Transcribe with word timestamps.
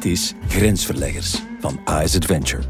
Dit 0.00 0.12
is 0.12 0.34
Grensverleggers 0.48 1.42
van 1.58 1.80
AS 1.84 2.16
Adventure. 2.16 2.62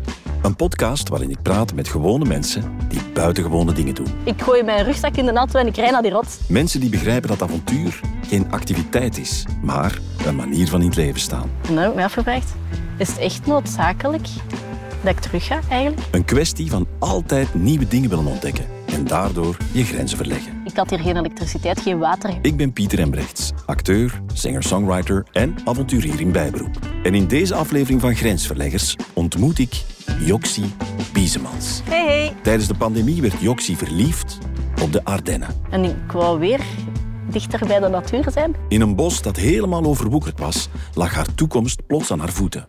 Een 0.43 0.57
podcast 0.57 1.09
waarin 1.09 1.31
ik 1.31 1.43
praat 1.43 1.75
met 1.75 1.89
gewone 1.89 2.25
mensen 2.25 2.77
die 2.89 3.01
buitengewone 3.15 3.73
dingen 3.73 3.95
doen. 3.95 4.07
Ik 4.25 4.43
gooi 4.43 4.63
mijn 4.63 4.85
rugzak 4.85 5.17
in 5.17 5.25
de 5.25 5.33
auto 5.33 5.59
en 5.59 5.67
ik 5.67 5.77
rij 5.77 5.91
naar 5.91 6.03
die 6.03 6.11
rots. 6.11 6.39
Mensen 6.49 6.81
die 6.81 6.91
begrijpen 6.91 7.29
dat 7.29 7.43
avontuur 7.43 8.01
geen 8.27 8.53
activiteit 8.53 9.19
is, 9.19 9.45
maar 9.63 9.99
een 10.27 10.37
manier 10.37 10.69
van 10.69 10.81
in 10.81 10.87
het 10.87 10.97
leven 10.97 11.21
staan. 11.21 11.51
En 11.69 11.75
dan 11.75 11.79
heb 11.79 11.89
ik 11.89 11.95
mij 11.95 12.05
afgevraagd, 12.05 12.55
is 12.99 13.09
het 13.09 13.19
echt 13.19 13.47
noodzakelijk 13.47 14.27
dat 15.03 15.13
ik 15.13 15.21
terug 15.21 15.47
ga 15.47 15.61
eigenlijk? 15.69 16.03
Een 16.11 16.25
kwestie 16.25 16.71
van 16.71 16.87
altijd 16.99 17.55
nieuwe 17.55 17.89
dingen 17.89 18.11
willen 18.11 18.27
ontdekken 18.27 18.80
en 18.93 19.05
daardoor 19.05 19.57
je 19.73 19.85
grenzen 19.85 20.17
verleggen. 20.17 20.61
Ik 20.65 20.77
had 20.77 20.91
hier 20.91 20.99
geen 20.99 21.17
elektriciteit, 21.17 21.81
geen 21.81 21.99
water. 21.99 22.39
Ik 22.43 22.57
ben 22.57 22.73
Pieter 22.73 22.99
Embrechts, 22.99 23.53
acteur, 23.67 24.23
singer-songwriter 24.33 25.27
en 25.33 25.55
avonturier 25.65 26.21
in 26.21 26.33
bijberoep. 26.33 26.79
En 27.03 27.15
in 27.15 27.27
deze 27.27 27.55
aflevering 27.55 28.01
van 28.01 28.15
Grensverleggers 28.15 28.97
ontmoet 29.13 29.59
ik 29.59 29.83
Joxie 30.21 30.73
Biesemans. 31.13 31.81
Hey, 31.85 32.05
hey. 32.05 32.35
Tijdens 32.43 32.69
de 32.69 32.75
pandemie 32.75 33.23
werd 33.23 33.41
Joxie 33.41 33.77
verliefd 33.77 34.39
op 34.83 34.93
de 34.93 35.05
Ardennen. 35.05 35.49
En 35.71 35.85
ik 35.85 36.13
wou 36.13 36.39
weer 36.39 36.61
dichter 37.31 37.67
bij 37.67 37.81
de 37.81 37.89
natuur 37.89 38.31
zijn. 38.31 38.55
In 38.69 38.81
een 38.81 38.95
bos 38.95 39.23
dat 39.23 39.37
helemaal 39.37 39.85
overwoekerd 39.85 40.39
was, 40.39 40.69
lag 40.95 41.15
haar 41.15 41.35
toekomst 41.35 41.87
plots 41.87 42.11
aan 42.11 42.19
haar 42.21 42.33
voeten. 42.33 42.69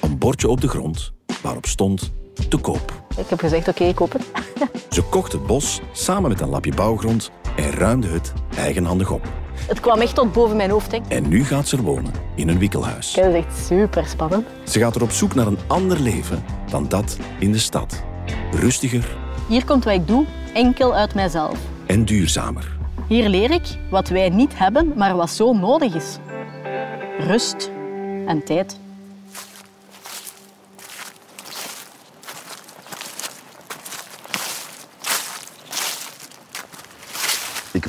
Een 0.00 0.18
bordje 0.18 0.48
op 0.48 0.60
de 0.60 0.68
grond 0.68 1.12
waarop 1.42 1.66
stond 1.66 2.12
te 2.48 2.56
koop. 2.56 3.02
Ik 3.16 3.28
heb 3.28 3.38
gezegd, 3.38 3.68
oké, 3.68 3.84
ik 3.84 3.94
koop 3.94 4.12
het. 4.12 4.22
Ze 4.90 5.02
kocht 5.02 5.32
het 5.32 5.46
bos 5.46 5.80
samen 5.92 6.30
met 6.30 6.40
een 6.40 6.48
lapje 6.48 6.74
bouwgrond 6.74 7.30
en 7.56 7.70
ruimde 7.70 8.08
het 8.08 8.32
eigenhandig 8.56 9.10
op. 9.10 9.28
Het 9.66 9.80
kwam 9.80 10.00
echt 10.00 10.14
tot 10.14 10.32
boven 10.32 10.56
mijn 10.56 10.70
hoofd. 10.70 10.92
Hè. 10.92 10.98
En 11.08 11.28
nu 11.28 11.44
gaat 11.44 11.68
ze 11.68 11.76
er 11.76 11.82
wonen 11.82 12.12
in 12.34 12.48
een 12.48 12.58
wikkelhuis. 12.58 13.12
Dat 13.12 13.24
is 13.26 13.34
echt 13.34 13.58
super 13.66 14.06
spannend. 14.06 14.46
Ze 14.64 14.78
gaat 14.78 14.94
er 14.96 15.02
op 15.02 15.10
zoek 15.10 15.34
naar 15.34 15.46
een 15.46 15.58
ander 15.66 16.00
leven 16.00 16.44
dan 16.70 16.88
dat 16.88 17.16
in 17.38 17.52
de 17.52 17.58
stad. 17.58 18.02
Rustiger 18.52 19.16
Hier 19.48 19.64
komt 19.64 19.84
wat 19.84 19.94
ik 19.94 20.06
doe, 20.06 20.24
enkel 20.54 20.94
uit 20.94 21.14
mijzelf. 21.14 21.58
en 21.86 22.04
duurzamer. 22.04 22.78
Hier 23.08 23.28
leer 23.28 23.50
ik 23.50 23.78
wat 23.90 24.08
wij 24.08 24.28
niet 24.28 24.58
hebben, 24.58 24.92
maar 24.96 25.16
wat 25.16 25.30
zo 25.30 25.52
nodig 25.52 25.94
is. 25.94 26.18
Rust 27.18 27.70
en 28.26 28.44
tijd. 28.44 28.78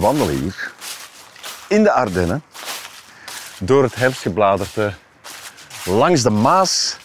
Ik 0.02 0.07
wandel 0.07 0.27
hier 0.27 0.73
in 1.67 1.83
de 1.83 1.91
Ardennen 1.91 2.44
door 3.59 3.83
het 3.83 3.95
herfstgebladerte 3.95 4.94
langs 5.85 6.23
de 6.23 6.30
Maas 6.30 6.97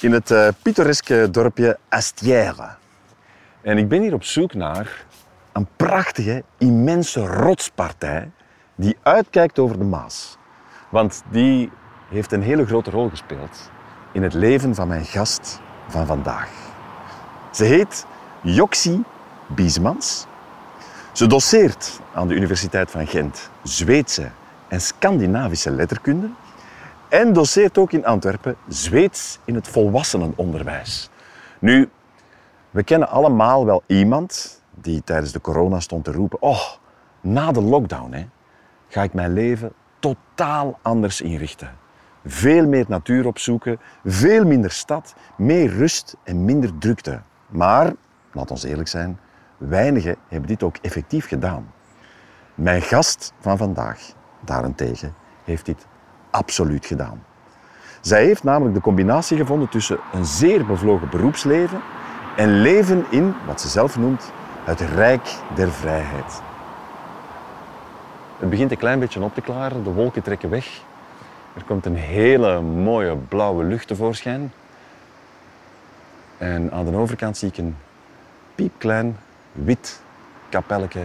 in 0.00 0.12
het 0.12 0.30
eh, 0.30 0.48
pittoreske 0.62 1.30
dorpje 1.30 1.78
Astière. 1.88 2.76
En 3.62 3.78
ik 3.78 3.88
ben 3.88 4.02
hier 4.02 4.14
op 4.14 4.24
zoek 4.24 4.54
naar 4.54 5.04
een 5.52 5.68
prachtige, 5.76 6.44
immense 6.58 7.26
rotspartij 7.26 8.30
die 8.74 8.96
uitkijkt 9.02 9.58
over 9.58 9.78
de 9.78 9.84
Maas. 9.84 10.36
Want 10.88 11.22
die 11.30 11.70
heeft 12.08 12.32
een 12.32 12.42
hele 12.42 12.66
grote 12.66 12.90
rol 12.90 13.08
gespeeld 13.08 13.70
in 14.12 14.22
het 14.22 14.34
leven 14.34 14.74
van 14.74 14.88
mijn 14.88 15.04
gast 15.04 15.60
van 15.88 16.06
vandaag. 16.06 16.48
Ze 17.52 17.64
heet 17.64 18.06
Joxie 18.42 19.04
Biesmans. 19.46 20.26
Ze 21.14 21.26
doseert 21.26 22.00
aan 22.14 22.28
de 22.28 22.34
Universiteit 22.34 22.90
van 22.90 23.06
Gent 23.06 23.50
Zweedse 23.62 24.30
en 24.68 24.80
Scandinavische 24.80 25.70
letterkunde 25.70 26.30
en 27.08 27.32
doseert 27.32 27.78
ook 27.78 27.92
in 27.92 28.06
Antwerpen 28.06 28.56
Zweeds 28.68 29.38
in 29.44 29.54
het 29.54 29.68
volwassenenonderwijs. 29.68 31.10
Nu, 31.58 31.90
we 32.70 32.82
kennen 32.82 33.08
allemaal 33.08 33.64
wel 33.64 33.82
iemand 33.86 34.62
die 34.74 35.02
tijdens 35.04 35.32
de 35.32 35.40
corona 35.40 35.80
stond 35.80 36.04
te 36.04 36.12
roepen: 36.12 36.42
Oh, 36.42 36.62
na 37.20 37.52
de 37.52 37.62
lockdown 37.62 38.12
hè, 38.12 38.26
ga 38.88 39.02
ik 39.02 39.12
mijn 39.12 39.32
leven 39.32 39.72
totaal 39.98 40.78
anders 40.82 41.20
inrichten. 41.20 41.76
Veel 42.24 42.66
meer 42.66 42.84
natuur 42.88 43.26
opzoeken, 43.26 43.80
veel 44.04 44.44
minder 44.44 44.70
stad, 44.70 45.14
meer 45.36 45.70
rust 45.70 46.16
en 46.22 46.44
minder 46.44 46.78
drukte. 46.78 47.20
Maar, 47.48 47.92
laat 48.32 48.50
ons 48.50 48.62
eerlijk 48.62 48.88
zijn, 48.88 49.18
weinigen 49.56 50.16
hebben 50.28 50.48
dit 50.48 50.62
ook 50.62 50.76
effectief 50.82 51.28
gedaan. 51.28 51.72
Mijn 52.54 52.82
gast 52.82 53.32
van 53.40 53.56
vandaag, 53.56 54.00
daarentegen, 54.40 55.14
heeft 55.44 55.66
dit 55.66 55.86
absoluut 56.30 56.86
gedaan. 56.86 57.24
Zij 58.00 58.24
heeft 58.24 58.42
namelijk 58.42 58.74
de 58.74 58.80
combinatie 58.80 59.36
gevonden 59.36 59.68
tussen 59.68 59.98
een 60.12 60.24
zeer 60.24 60.66
bevlogen 60.66 61.08
beroepsleven 61.08 61.80
en 62.36 62.60
leven 62.60 63.04
in, 63.10 63.34
wat 63.46 63.60
ze 63.60 63.68
zelf 63.68 63.98
noemt, 63.98 64.32
het 64.64 64.80
rijk 64.80 65.34
der 65.54 65.70
vrijheid. 65.70 66.42
Het 68.38 68.50
begint 68.50 68.70
een 68.70 68.76
klein 68.76 68.98
beetje 68.98 69.22
op 69.22 69.34
te 69.34 69.40
klaren, 69.40 69.84
de 69.84 69.92
wolken 69.92 70.22
trekken 70.22 70.50
weg. 70.50 70.82
Er 71.54 71.64
komt 71.64 71.86
een 71.86 71.96
hele 71.96 72.60
mooie 72.60 73.16
blauwe 73.16 73.64
lucht 73.64 73.86
tevoorschijn. 73.86 74.52
En 76.38 76.72
aan 76.72 76.84
de 76.84 76.96
overkant 76.96 77.36
zie 77.36 77.48
ik 77.48 77.58
een 77.58 77.76
piepklein 78.54 79.16
wit 79.54 80.00
kapelletje 80.48 81.04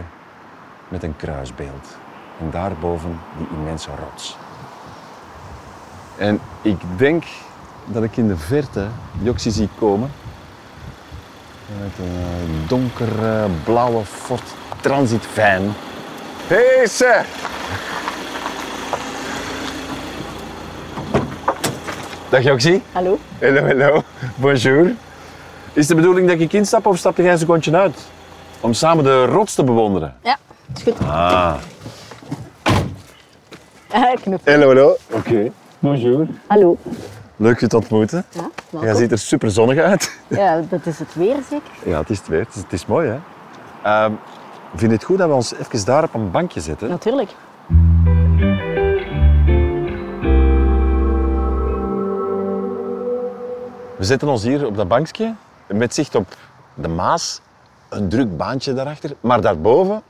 met 0.88 1.02
een 1.02 1.16
kruisbeeld. 1.16 1.96
En 2.40 2.50
daarboven 2.50 3.20
die 3.36 3.46
immense 3.56 3.90
rots. 4.04 4.36
En 6.18 6.40
ik 6.62 6.80
denk 6.96 7.24
dat 7.84 8.02
ik 8.02 8.16
in 8.16 8.28
de 8.28 8.36
verte 8.36 8.86
Joxie 9.22 9.52
zie 9.52 9.68
komen. 9.78 10.10
Met 11.80 12.06
een 12.06 12.64
donkere 12.68 13.48
blauwe 13.64 14.04
Ford 14.04 14.54
Transit 14.80 15.26
van. 15.26 15.74
Hey, 16.46 16.86
ze! 16.86 17.22
Dag 22.28 22.42
Joxie. 22.42 22.82
Hallo? 22.92 23.18
Hallo, 23.40 23.66
hallo. 23.66 24.02
Bonjour. 24.34 24.94
Is 25.72 25.86
de 25.86 25.94
bedoeling 25.94 26.28
dat 26.28 26.40
ik 26.40 26.52
instap 26.52 26.86
of 26.86 26.98
stap 26.98 27.16
jij 27.16 27.32
een 27.32 27.38
secondje 27.38 27.76
uit? 27.76 27.96
Om 28.60 28.72
samen 28.72 29.04
de 29.04 29.24
rots 29.24 29.54
te 29.54 29.64
bewonderen. 29.64 30.14
Ja, 30.22 30.36
is 30.76 30.82
goed. 30.82 30.98
Ah. 31.00 31.54
Ah. 33.90 34.12
Hallo, 34.44 34.66
hallo. 34.66 34.96
Oké. 35.10 35.50
Bonjour. 35.78 36.26
Hallo. 36.46 36.76
Leuk 37.36 37.60
je 37.60 37.66
te 37.66 37.76
ontmoeten. 37.76 38.24
Ja, 38.30 38.80
Jij 38.80 38.94
ziet 38.94 39.12
er 39.12 39.18
super 39.18 39.50
zonnig 39.50 39.78
uit. 39.78 40.18
Ja, 40.26 40.60
dat 40.68 40.86
is 40.86 40.98
het 40.98 41.14
weer 41.14 41.36
zeker. 41.50 41.70
Ja, 41.84 41.98
het 41.98 42.10
is 42.10 42.18
het 42.18 42.28
weer. 42.28 42.40
Het 42.40 42.54
is, 42.54 42.62
het 42.62 42.72
is 42.72 42.86
mooi, 42.86 43.08
hè? 43.08 43.18
Ehm, 43.82 44.12
vind 44.70 44.90
je 44.90 44.96
het 44.96 45.04
goed 45.04 45.18
dat 45.18 45.28
we 45.28 45.34
ons 45.34 45.54
even 45.54 45.84
daar 45.84 46.02
op 46.02 46.14
een 46.14 46.30
bankje 46.30 46.60
zetten? 46.60 46.88
Natuurlijk. 46.88 47.30
We 53.96 54.04
zetten 54.06 54.28
ons 54.28 54.42
hier 54.42 54.66
op 54.66 54.76
dat 54.76 54.88
bankje 54.88 55.34
met 55.66 55.94
zicht 55.94 56.14
op 56.14 56.26
de 56.74 56.88
Maas. 56.88 57.40
Een 57.90 58.08
druk 58.08 58.36
baantje 58.36 58.72
daarachter. 58.74 59.10
Maar 59.20 59.40
daarboven 59.40 60.02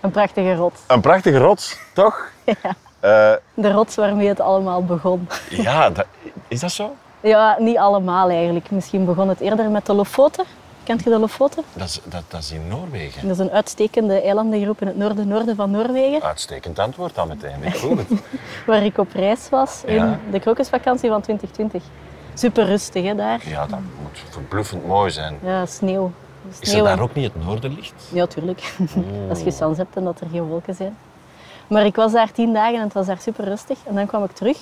Een 0.00 0.10
prachtige 0.10 0.54
rots. 0.54 0.80
een 0.86 1.00
prachtige 1.00 1.38
rots, 1.38 1.78
toch? 1.94 2.26
Eh, 3.00 3.32
De 3.54 3.70
rots 3.72 3.94
waarmee 3.94 4.28
het 4.28 4.40
allemaal 4.40 4.84
begon. 4.84 5.28
ja, 5.50 5.90
dat, 5.90 6.06
is 6.48 6.60
dat 6.60 6.70
zo? 6.72 6.94
Ja, 7.20 7.56
niet 7.58 7.76
allemaal 7.76 8.28
eigenlijk. 8.30 8.70
Misschien 8.70 9.04
begon 9.04 9.28
het 9.28 9.40
eerder 9.40 9.70
met 9.70 9.86
de 9.86 9.92
Lofoten. 9.92 10.44
Kent 10.84 11.04
je 11.04 11.10
de 11.10 11.18
Lofoten? 11.18 11.62
Dat 11.72 11.86
is, 11.88 12.00
dat, 12.04 12.22
dat 12.28 12.40
is 12.40 12.52
in 12.52 12.68
Noorwegen. 12.68 13.22
Dat 13.28 13.30
is 13.38 13.44
een 13.44 13.50
uitstekende 13.50 14.20
eilandengroep 14.22 14.80
in 14.80 14.86
het 14.86 14.96
noorden, 14.96 15.28
noorden 15.28 15.56
van 15.56 15.70
Noorwegen. 15.70 16.22
Uitstekend 16.22 16.78
antwoord 16.78 17.14
dan 17.14 17.28
meteen. 17.28 17.62
Ik 17.62 17.76
voel 17.76 17.96
het. 17.96 18.06
Waar 18.66 18.84
ik 18.84 18.98
op 18.98 19.12
reis 19.12 19.48
was 19.48 19.82
in 19.84 19.94
Ja. 19.94 20.18
de 20.30 20.40
krokusvakantie 20.40 21.08
van 21.10 21.20
2020. 21.20 21.82
Super 22.34 22.64
rustig 22.64 23.04
hè, 23.04 23.14
daar. 23.14 23.40
Ja, 23.48 23.66
dat 23.66 23.78
moet 24.02 24.20
verbluffend 24.30 24.86
mooi 24.86 25.10
zijn. 25.10 25.38
Ja, 25.42 25.66
sneeuw. 25.66 26.12
Is 26.60 26.72
er 26.74 26.82
daar 26.84 27.00
ook 27.00 27.14
niet 27.14 27.32
het 27.32 27.44
noorderlicht? 27.44 28.08
Ja, 28.12 28.26
tuurlijk. 28.26 28.74
Als 29.30 29.40
je 29.40 29.50
sans 29.50 29.76
hebt 29.78 29.96
en 29.96 30.04
dat 30.04 30.20
er 30.20 30.26
geen 30.30 30.42
wolken 30.42 30.74
zijn. 30.74 30.96
Maar 31.66 31.84
ik 31.84 31.96
was 31.96 32.12
daar 32.12 32.32
tien 32.32 32.52
dagen 32.52 32.74
en 32.74 32.80
het 32.82 32.92
was 32.92 33.06
daar 33.06 33.18
super 33.20 33.44
rustig. 33.44 33.78
En 33.86 33.94
dan 33.94 34.06
kwam 34.06 34.24
ik 34.24 34.30
terug 34.32 34.58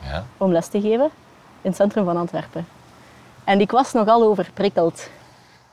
Ja. 0.00 0.24
om 0.36 0.52
les 0.52 0.66
te 0.68 0.80
geven 0.80 1.10
in 1.60 1.70
het 1.70 1.76
centrum 1.76 2.04
van 2.04 2.16
Antwerpen. 2.16 2.66
En 3.44 3.60
ik 3.60 3.70
was 3.70 3.92
nogal 3.92 4.22
overprikkeld 4.22 5.08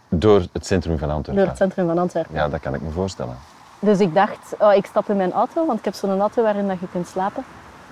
Door 0.09 0.43
het 0.51 0.65
centrum 0.65 0.97
van 0.97 1.07
door 1.07 1.17
Antwerpen. 1.17 1.47
het 1.47 1.57
centrum 1.57 1.87
van 1.87 1.97
Antwerpen. 1.97 2.35
Ja, 2.35 2.49
dat 2.49 2.59
kan 2.59 2.73
ik 2.73 2.81
me 2.81 2.89
voorstellen. 2.89 3.37
Dus 3.79 3.99
ik 3.99 4.13
dacht, 4.13 4.53
oh, 4.59 4.73
ik 4.73 4.85
stap 4.85 5.09
in 5.09 5.17
mijn 5.17 5.31
auto, 5.31 5.65
want 5.65 5.79
ik 5.79 5.85
heb 5.85 5.93
zo'n 5.93 6.19
auto 6.19 6.43
waarin 6.43 6.67
dat 6.67 6.79
je 6.79 6.87
kunt 6.91 7.07
slapen. 7.07 7.43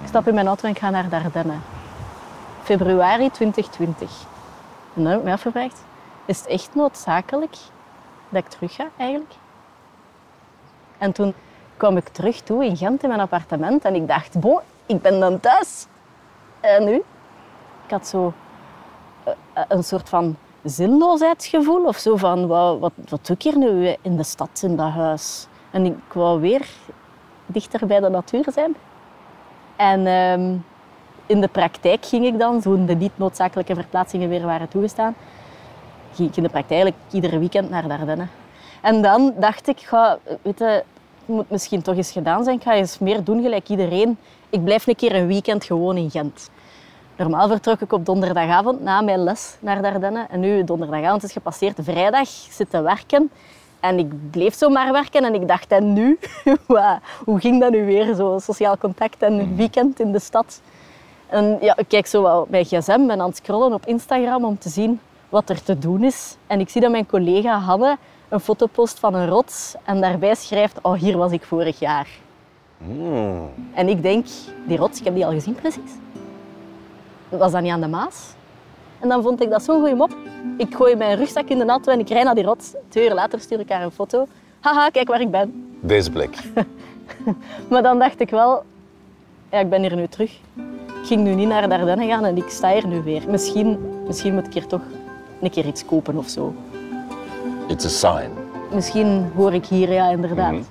Ik 0.01 0.07
stap 0.07 0.27
in 0.27 0.33
mijn 0.33 0.47
auto 0.47 0.63
en 0.63 0.69
ik 0.73 0.79
ga 0.79 0.89
naar 0.89 1.09
Dardenne. 1.09 1.53
Februari 2.63 3.29
2020. 3.31 4.09
En 4.95 5.03
dan 5.03 5.11
heb 5.11 5.19
ik 5.19 5.25
me 5.25 5.31
afgevraagd, 5.31 5.83
is 6.29 6.37
het 6.37 6.47
echt 6.47 6.75
noodzakelijk 6.75 7.55
dat 8.29 8.43
ik 8.43 8.49
terug 8.49 8.75
ga 8.75 8.87
eigenlijk? 8.97 9.33
En 10.97 11.11
toen 11.11 11.33
kwam 11.77 11.97
ik 11.97 12.07
terug 12.07 12.41
toe 12.41 12.65
in 12.65 12.77
Gent 12.77 13.03
in 13.03 13.09
mijn 13.09 13.21
appartement 13.21 13.83
en 13.85 13.95
ik 13.95 14.07
dacht, 14.07 14.39
bon, 14.39 14.59
ik 14.85 15.01
ben 15.01 15.19
dan 15.19 15.39
thuis. 15.39 15.85
En 16.59 16.83
nu? 16.83 16.95
Ik 17.85 17.89
had 17.89 18.07
zo 18.07 18.33
eh, 19.23 19.63
een 19.67 19.83
soort 19.83 20.09
van 20.09 20.35
zinloosheidsgevoel 20.63 21.85
of 21.85 21.97
zo 21.97 22.15
van 22.15 22.47
wat, 22.47 22.79
wat, 22.79 22.93
wat 23.09 23.25
doe 23.25 23.35
ik 23.35 23.41
hier 23.41 23.57
nu 23.57 23.95
in 24.01 24.17
de 24.17 24.23
stad, 24.23 24.61
in 24.63 24.75
dat 24.75 24.91
huis? 24.91 25.47
En 25.71 25.85
ik 25.85 26.13
wou 26.13 26.39
weer 26.39 26.67
dichter 27.45 27.87
bij 27.87 27.99
de 27.99 28.09
natuur 28.09 28.45
zijn. 28.51 28.75
En 29.75 30.07
ehm, 30.07 30.55
in 31.25 31.41
de 31.41 31.47
praktijk 31.47 32.05
ging 32.05 32.25
ik 32.25 32.39
dan, 32.39 32.59
toen 32.61 32.85
de 32.85 32.95
niet 32.95 33.17
noodzakelijke 33.17 33.75
verplaatsingen 33.75 34.29
weer 34.29 34.45
waren 34.45 34.67
toegestaan, 34.67 35.15
in 36.19 36.43
de 36.43 36.49
praktijk 36.49 36.71
eigenlijk 36.71 36.95
iedere 37.11 37.39
weekend 37.39 37.69
naar 37.69 37.87
de 37.87 37.93
Ardennen. 37.93 38.29
En 38.81 39.01
dan 39.01 39.33
dacht 39.37 39.67
ik, 39.67 39.79
ga, 39.79 40.17
weet 40.41 40.59
je, 40.59 40.65
het 40.65 40.83
moet 41.25 41.49
misschien 41.49 41.81
toch 41.81 41.95
eens 41.95 42.11
gedaan 42.11 42.43
zijn. 42.43 42.55
Ik 42.55 42.63
ga 42.63 42.73
eens 42.73 42.99
meer 42.99 43.23
doen 43.23 43.41
gelijk 43.41 43.69
iedereen. 43.69 44.17
Ik 44.49 44.63
blijf 44.63 44.87
een 44.87 44.95
keer 44.95 45.15
een 45.15 45.27
weekend 45.27 45.63
gewoon 45.63 45.97
in 45.97 46.11
Gent. 46.11 46.49
Normaal 47.15 47.47
vertrok 47.47 47.81
ik 47.81 47.93
op 47.93 48.05
donderdagavond 48.05 48.81
na 48.81 49.01
mijn 49.01 49.23
les 49.23 49.57
naar 49.59 49.81
Dardenne. 49.81 50.25
En 50.29 50.39
nu, 50.39 50.63
donderdagavond 50.63 51.23
is 51.23 51.31
gepasseerd, 51.31 51.77
vrijdag 51.81 52.27
zit 52.27 52.69
te 52.69 52.81
werken. 52.81 53.31
En 53.79 53.99
ik 53.99 54.31
bleef 54.31 54.55
zo 54.55 54.69
maar 54.69 54.91
werken 54.91 55.23
en 55.23 55.33
ik 55.33 55.47
dacht, 55.47 55.71
en 55.71 55.93
nu? 55.93 56.19
Hoe 57.25 57.39
ging 57.39 57.59
dat 57.59 57.71
nu 57.71 57.85
weer, 57.85 58.15
zo 58.15 58.39
sociaal 58.39 58.77
contact 58.77 59.21
en 59.21 59.33
een 59.33 59.55
weekend 59.55 59.99
in 59.99 60.11
de 60.11 60.19
stad? 60.19 60.61
En 61.27 61.57
ja, 61.61 61.77
ik 61.77 61.87
kijk 61.87 62.07
zo 62.07 62.21
wel 62.21 62.47
mijn 62.49 62.65
gsm, 62.65 63.05
ben 63.07 63.21
aan 63.21 63.27
het 63.27 63.37
scrollen 63.37 63.73
op 63.73 63.85
Instagram 63.85 64.45
om 64.45 64.57
te 64.57 64.69
zien 64.69 64.99
wat 65.29 65.49
er 65.49 65.63
te 65.63 65.79
doen 65.79 66.03
is. 66.03 66.37
En 66.47 66.59
ik 66.59 66.69
zie 66.69 66.81
dat 66.81 66.91
mijn 66.91 67.05
collega 67.05 67.59
Hanne 67.59 67.97
een 68.29 68.39
foto 68.39 68.65
post 68.65 68.99
van 68.99 69.13
een 69.13 69.27
rots 69.27 69.75
en 69.83 70.01
daarbij 70.01 70.35
schrijft, 70.35 70.79
oh, 70.81 70.93
hier 70.93 71.17
was 71.17 71.31
ik 71.31 71.43
vorig 71.43 71.79
jaar. 71.79 72.07
Hmm. 72.77 73.49
En 73.73 73.87
ik 73.87 74.01
denk, 74.01 74.25
die 74.67 74.77
rots, 74.77 74.99
ik 74.99 75.05
heb 75.05 75.13
die 75.13 75.25
al 75.25 75.31
gezien 75.31 75.55
precies. 75.55 75.91
Was 77.29 77.51
dat 77.51 77.61
niet 77.61 77.71
aan 77.71 77.81
de 77.81 77.87
Maas? 77.87 78.33
En 78.99 79.09
dan 79.09 79.21
vond 79.21 79.41
ik 79.41 79.49
dat 79.49 79.63
zo'n 79.63 79.79
goede 79.79 79.95
mop. 79.95 80.15
Ik 80.57 80.75
gooi 80.75 80.95
mijn 80.95 81.17
rugzak 81.17 81.47
in 81.47 81.57
de 81.57 81.65
auto 81.65 81.91
en 81.91 81.99
ik 81.99 82.09
rijd 82.09 82.23
naar 82.23 82.35
die 82.35 82.43
rots. 82.43 82.73
Twee 82.87 83.07
uur 83.07 83.13
later 83.13 83.39
stuur 83.39 83.59
ik 83.59 83.69
haar 83.69 83.83
een 83.83 83.91
foto. 83.91 84.27
Haha, 84.59 84.89
kijk 84.89 85.07
waar 85.07 85.21
ik 85.21 85.31
ben. 85.31 85.73
Deze 85.79 86.11
plek. 86.11 86.37
Maar 87.69 87.83
dan 87.83 87.99
dacht 87.99 88.19
ik 88.19 88.29
wel, 88.29 88.63
ja, 89.51 89.59
ik 89.59 89.69
ben 89.69 89.81
hier 89.81 89.95
nu 89.95 90.07
terug. 90.07 90.31
Ik 91.01 91.05
ging 91.05 91.21
nu 91.21 91.33
niet 91.33 91.47
naar 91.47 91.69
de 91.69 91.75
Ardennen 91.75 92.07
gaan 92.07 92.25
en 92.25 92.37
ik 92.37 92.49
sta 92.49 92.71
hier 92.71 92.87
nu 92.87 93.01
weer. 93.01 93.23
Misschien, 93.27 93.77
misschien 94.07 94.33
moet 94.33 94.45
ik 94.45 94.53
hier 94.53 94.67
toch 94.67 94.81
een 95.41 95.49
keer 95.49 95.65
iets 95.65 95.85
kopen 95.85 96.17
of 96.17 96.29
zo. 96.29 96.53
It's 97.67 97.85
a 97.85 97.89
sign. 97.89 98.29
Misschien 98.73 99.31
hoor 99.35 99.53
ik 99.53 99.65
hier, 99.65 99.91
ja, 99.93 100.09
inderdaad. 100.09 100.51
Mhm. 100.51 100.61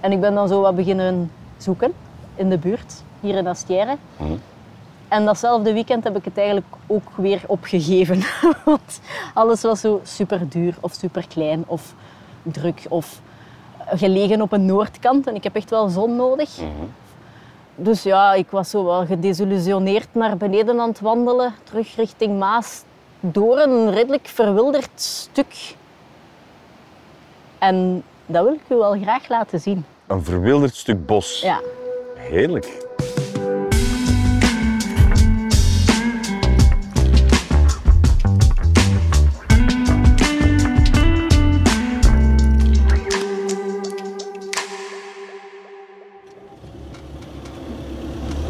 En 0.00 0.12
ik 0.12 0.20
ben 0.20 0.34
dan 0.34 0.48
zo 0.48 0.60
wat 0.60 0.76
beginnen 0.76 1.30
zoeken 1.56 1.92
in 2.34 2.50
de 2.50 2.58
buurt, 2.58 3.02
hier 3.20 3.36
in 3.36 3.46
Astière. 3.46 3.96
Mhm. 4.16 4.32
En 5.08 5.24
datzelfde 5.24 5.72
weekend 5.72 6.04
heb 6.04 6.16
ik 6.16 6.24
het 6.24 6.36
eigenlijk 6.36 6.66
ook 6.86 7.10
weer 7.16 7.42
opgegeven. 7.46 8.22
Want 8.64 9.00
alles 9.34 9.62
was 9.62 9.80
zo 9.80 10.00
super 10.02 10.48
duur 10.48 10.76
of 10.80 10.92
super 10.92 11.26
klein 11.28 11.64
of 11.66 11.94
druk 12.42 12.86
of 12.88 13.20
gelegen 13.86 14.42
op 14.42 14.52
een 14.52 14.66
noordkant. 14.66 15.26
En 15.26 15.34
ik 15.34 15.42
heb 15.42 15.56
echt 15.56 15.70
wel 15.70 15.88
zon 15.88 16.16
nodig. 16.16 16.58
Dus 17.74 18.02
ja, 18.02 18.32
ik 18.34 18.50
was 18.50 18.70
zo 18.70 18.84
wel 18.84 19.06
gedesillusioneerd 19.06 20.08
naar 20.12 20.36
beneden 20.36 20.80
aan 20.80 20.88
het 20.88 21.00
wandelen. 21.00 21.54
Terug 21.64 21.96
richting 21.96 22.38
Maas. 22.38 22.82
Door 23.24 23.58
een 23.58 23.90
redelijk 23.90 24.26
verwilderd 24.28 25.00
stuk. 25.00 25.74
En 27.58 28.02
dat 28.26 28.44
wil 28.44 28.52
ik 28.52 28.60
u 28.68 28.74
wel 28.74 29.00
graag 29.00 29.28
laten 29.28 29.60
zien. 29.60 29.84
Een 30.06 30.24
verwilderd 30.24 30.74
stuk 30.74 31.06
bos. 31.06 31.40
Ja. 31.40 31.60
Heerlijk. 32.16 32.80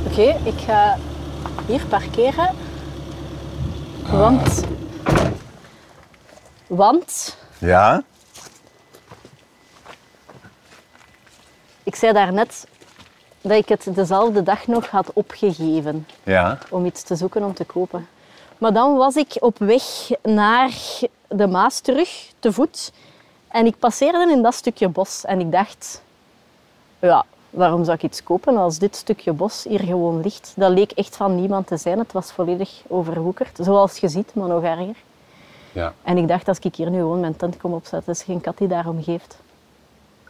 Oké, 0.07 0.37
ik 0.45 0.59
ga 0.67 0.97
hier 1.67 1.87
parkeren. 1.89 2.71
Want... 4.11 4.65
Want... 6.67 7.37
Ja? 7.59 8.03
Ik 11.83 11.95
zei 11.95 12.13
daarnet 12.13 12.67
dat 13.41 13.53
ik 13.53 13.69
het 13.69 13.89
dezelfde 13.95 14.43
dag 14.43 14.67
nog 14.67 14.87
had 14.87 15.13
opgegeven 15.13 16.07
Ja. 16.23 16.59
om 16.71 16.87
iets 16.87 17.03
te 17.03 17.17
zoeken 17.17 17.45
om 17.45 17.55
te 17.55 17.65
kopen. 17.65 18.09
Maar 18.59 18.73
dan 18.73 18.97
was 18.97 19.17
ik 19.17 19.37
op 19.41 19.59
weg 19.59 19.83
naar 20.23 20.73
de 21.29 21.47
Maas 21.47 21.81
terug, 21.81 22.33
te 22.39 22.53
voet. 22.53 22.93
En 23.49 23.67
ik 23.67 23.79
passeerde 23.79 24.31
in 24.31 24.43
dat 24.43 24.55
stukje 24.55 24.89
bos 24.89 25.25
en 25.25 25.41
ik 25.41 25.53
dacht... 25.53 26.03
Ja, 26.99 27.25
waarom 27.53 27.85
zou 27.85 27.97
ik 27.97 28.03
iets 28.03 28.23
kopen 28.23 28.57
als 28.57 28.79
dit 28.79 28.97
stukje 28.97 29.33
bos 29.33 29.65
hier 29.65 29.81
gewoon 29.81 30.21
ligt? 30.21 30.53
Dat 30.57 30.71
leek 30.71 30.91
echt 30.93 31.17
van 31.17 31.35
niemand 31.35 31.67
te 31.67 31.77
zijn. 31.77 31.99
Het 31.99 32.13
was 32.13 32.33
volledig 32.33 32.83
overwoekerd. 32.89 33.59
Zoals 33.61 33.99
je 33.99 34.09
ziet, 34.09 34.35
maar 34.35 34.49
nog 34.49 34.63
erger. 34.63 34.97
Ja. 35.73 35.95
En 36.03 36.17
ik 36.19 36.29
dacht, 36.29 36.49
als 36.49 36.59
ik 36.59 36.75
hier 36.77 36.91
nu 36.91 36.99
gewoon 36.99 37.21
mijn 37.21 37.37
tent 37.37 37.57
kom 37.57 37.73
opzetten, 37.73 38.13
is 38.13 38.23
geen 38.23 38.41
kat 38.41 38.59
die 38.59 38.69
daarom 38.69 39.03
geeft. 39.03 39.37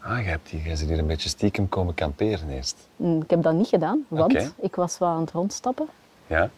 Ah, 0.00 0.18
je, 0.18 0.28
hebt 0.28 0.48
hier, 0.48 0.60
je 0.60 0.68
bent 0.68 0.80
hier 0.80 0.98
een 0.98 1.06
beetje 1.06 1.28
stiekem 1.28 1.68
komen 1.68 1.94
kamperen 1.94 2.48
eerst. 2.48 2.76
Hm, 2.96 3.20
Ik 3.20 3.30
heb 3.30 3.42
dat 3.42 3.52
niet 3.54 3.68
gedaan, 3.68 4.04
want 4.08 4.52
ik 4.60 4.74
was 4.74 4.98
wel 4.98 5.08
aan 5.08 5.20
het 5.20 5.30
rondstappen. 5.30 5.88
Ja? 6.26 6.50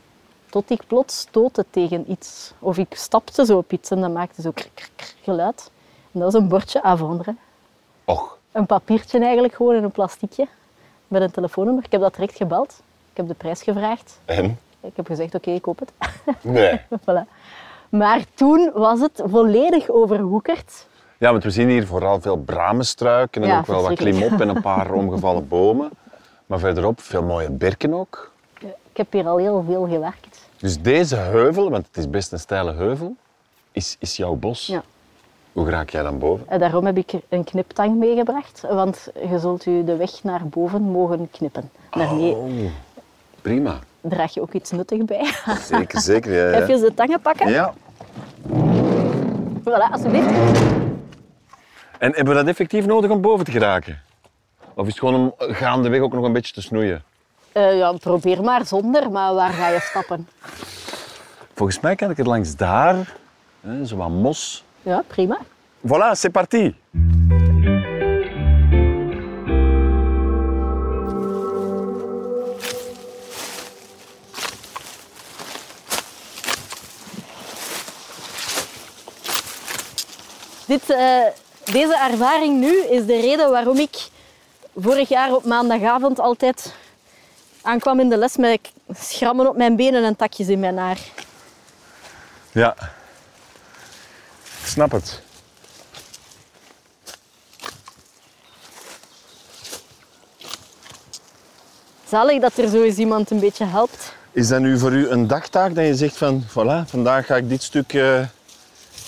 Tot 0.51 0.71
ik 0.71 0.87
plots 0.87 1.19
stootte 1.19 1.65
tegen 1.71 2.11
iets. 2.11 2.53
Of 2.59 2.79
ik 2.79 2.95
stapte 2.95 3.45
zo 3.45 3.57
op 3.57 3.73
iets 3.73 3.91
en 3.91 4.01
dat 4.01 4.13
maakte 4.13 4.43
zo 4.43 4.51
krk, 4.51 4.71
krk 4.75 5.15
geluid. 5.23 5.71
En 6.13 6.21
dat 6.21 6.33
was 6.33 6.43
een 6.43 6.49
bordje 6.49 6.83
Avondre. 6.83 7.35
Och. 8.05 8.34
Een 8.55 8.67
papiertje 8.67 9.19
eigenlijk, 9.19 9.55
gewoon 9.55 9.75
in 9.75 9.85
een 9.85 9.91
plastiekje. 9.91 10.47
Met 11.09 11.23
een 11.23 11.31
telefoonnummer. 11.31 11.85
Ik 11.85 11.93
heb 11.93 12.01
dat 12.01 12.15
direct 12.15 12.37
gebeld. 12.37 12.83
Ik 13.11 13.17
heb 13.17 13.29
de 13.29 13.35
prijs 13.35 13.63
gevraagd. 13.63 14.19
En? 14.25 14.59
Ik 14.81 14.93
heb 14.95 15.07
gezegd, 15.07 15.35
oké, 15.35 15.51
ik 15.51 15.63
koop 15.63 15.79
het. 15.79 15.93
Nee. 16.43 16.81
voilà. 17.01 17.29
Maar 17.89 18.25
toen 18.35 18.71
was 18.75 19.01
het 19.01 19.23
volledig 19.25 19.89
overwoekerd. 19.89 20.87
Ja, 21.19 21.31
want 21.31 21.45
we 21.45 21.51
zien 21.51 21.69
hier 21.69 21.87
vooral 21.87 22.21
veel 22.21 22.37
bramenstruiken 22.37 23.43
en 23.43 23.49
Ja, 23.49 23.59
ook 23.59 23.67
wel 23.67 23.83
wat 23.83 23.95
klimop 23.95 24.41
en 24.41 24.49
een 24.49 24.63
paar 24.63 24.93
omgevallen 24.93 25.49
bomen. 25.49 25.91
Maar 26.47 26.59
verderop 26.59 27.01
veel 27.01 27.23
mooie 27.23 27.51
berken 27.51 27.95
ook. 27.95 28.33
Ik 28.61 28.97
heb 28.97 29.13
hier 29.13 29.27
al 29.27 29.37
heel 29.37 29.65
veel 29.67 29.87
gewerkt. 29.87 30.49
Dus 30.59 30.83
deze 30.83 31.17
heuvel, 31.17 31.71
want 31.71 31.87
het 31.87 31.97
is 31.97 32.11
best 32.11 32.33
een 32.33 32.39
steile 32.39 32.73
heuvel, 32.73 33.17
is, 33.73 33.97
is 33.99 34.17
jouw 34.17 34.35
bos. 34.35 34.67
Ja. 34.67 34.83
Hoe 35.55 35.71
raak 35.71 35.91
jij 35.91 36.03
dan 36.03 36.19
boven? 36.19 36.49
En 36.49 36.59
daarom 36.59 36.87
heb 36.87 36.97
ik 36.97 37.13
een 37.29 37.45
kniptang 37.45 37.97
meegebracht. 37.97 38.61
Want 38.71 39.09
je 39.31 39.39
zult 39.39 39.67
u 39.67 39.85
de 39.85 39.97
weg 39.97 40.23
naar 40.23 40.47
boven 40.49 40.83
mogen 40.83 41.31
knippen. 41.31 41.71
Daarmee 41.91 42.35
Oh, 42.35 42.51
prima. 43.43 43.79
draag 44.01 44.35
je 44.35 44.41
ook 44.41 44.53
iets 44.53 44.71
nuttig 44.71 45.05
bij. 45.05 45.33
Zeker, 45.73 46.01
zeker. 46.01 46.33
Ja, 46.35 46.49
ja. 46.59 46.63
Even 46.63 46.81
de 46.81 46.95
tangen 46.95 47.21
pakken. 47.21 47.51
ja. 47.51 47.75
Voilà, 49.61 49.91
alsjeblieft. 49.93 50.61
En 51.99 52.13
hebben 52.15 52.27
we 52.35 52.35
dat 52.41 52.47
effectief 52.49 52.87
nodig 52.87 53.11
om 53.11 53.21
boven 53.21 53.45
te 53.45 53.51
geraken? 53.51 54.01
Of 54.75 54.87
is 54.87 54.91
het 54.93 54.99
gewoon 54.99 55.15
om 55.15 55.35
gaandeweg 55.55 56.01
ook 56.01 56.13
nog 56.13 56.25
een 56.25 56.33
beetje 56.33 56.53
te 56.53 56.63
snoeien? 56.63 57.03
Eh, 57.53 57.77
ja, 57.79 57.93
probeer 57.93 58.43
maar 58.43 58.67
zonder, 58.67 59.11
maar 59.11 59.35
waar 59.35 59.51
ga 59.53 59.69
je 59.69 59.81
stappen? 59.81 60.29
Volgens 61.55 61.81
mij 61.81 61.95
kan 61.95 62.11
ik 62.11 62.17
het 62.17 62.27
langs 62.27 62.57
daar, 62.57 63.15
hè, 63.61 63.85
zo 63.87 63.97
wat 63.97 64.09
mos. 64.11 64.65
Ja, 64.85 65.03
prima. 65.07 65.39
Voilà, 65.81 66.15
c'est 66.15 66.31
parti. 66.31 66.75
Dit, 80.67 80.91
eh, 80.91 81.27
deze 81.65 81.97
ervaring 82.11 82.61
nu 82.61 82.79
is 82.79 83.07
de 83.07 83.21
reden 83.21 83.51
waarom 83.51 83.77
ik 83.77 84.09
vorig 84.77 85.09
jaar 85.09 85.35
op 85.35 85.45
maandagavond 85.45 86.21
altijd 86.21 86.75
aankwam 87.63 88.01
in 88.01 88.09
de 88.09 88.17
les 88.17 88.37
met 88.37 88.73
schrammen 88.93 89.49
op 89.49 89.57
mijn 89.57 89.77
benen 89.77 90.05
en 90.05 90.17
takjes 90.17 90.49
in 90.49 90.61
mijn 90.61 90.77
haar. 90.77 90.99
Ja. 92.53 92.75
Snap 94.75 94.91
het. 94.93 95.21
Zalig 102.09 102.41
dat 102.41 102.57
er 102.59 102.69
zo 102.69 102.83
eens 102.83 102.97
iemand 102.97 103.31
een 103.31 103.39
beetje 103.41 103.65
helpt. 103.65 104.13
Is 104.33 104.49
dat 104.49 104.61
nu 104.61 104.79
voor 104.79 104.93
u 104.93 105.09
een 105.09 105.27
dagtaak 105.27 105.75
dat 105.75 105.87
je 105.87 105.95
zegt 105.95 106.17
van, 106.17 106.45
voilà, 106.49 106.87
vandaag 106.89 107.27
ga 107.27 107.37
ik 107.37 107.49
dit 107.49 107.63
stuk 107.63 107.93
eh, 107.93 108.21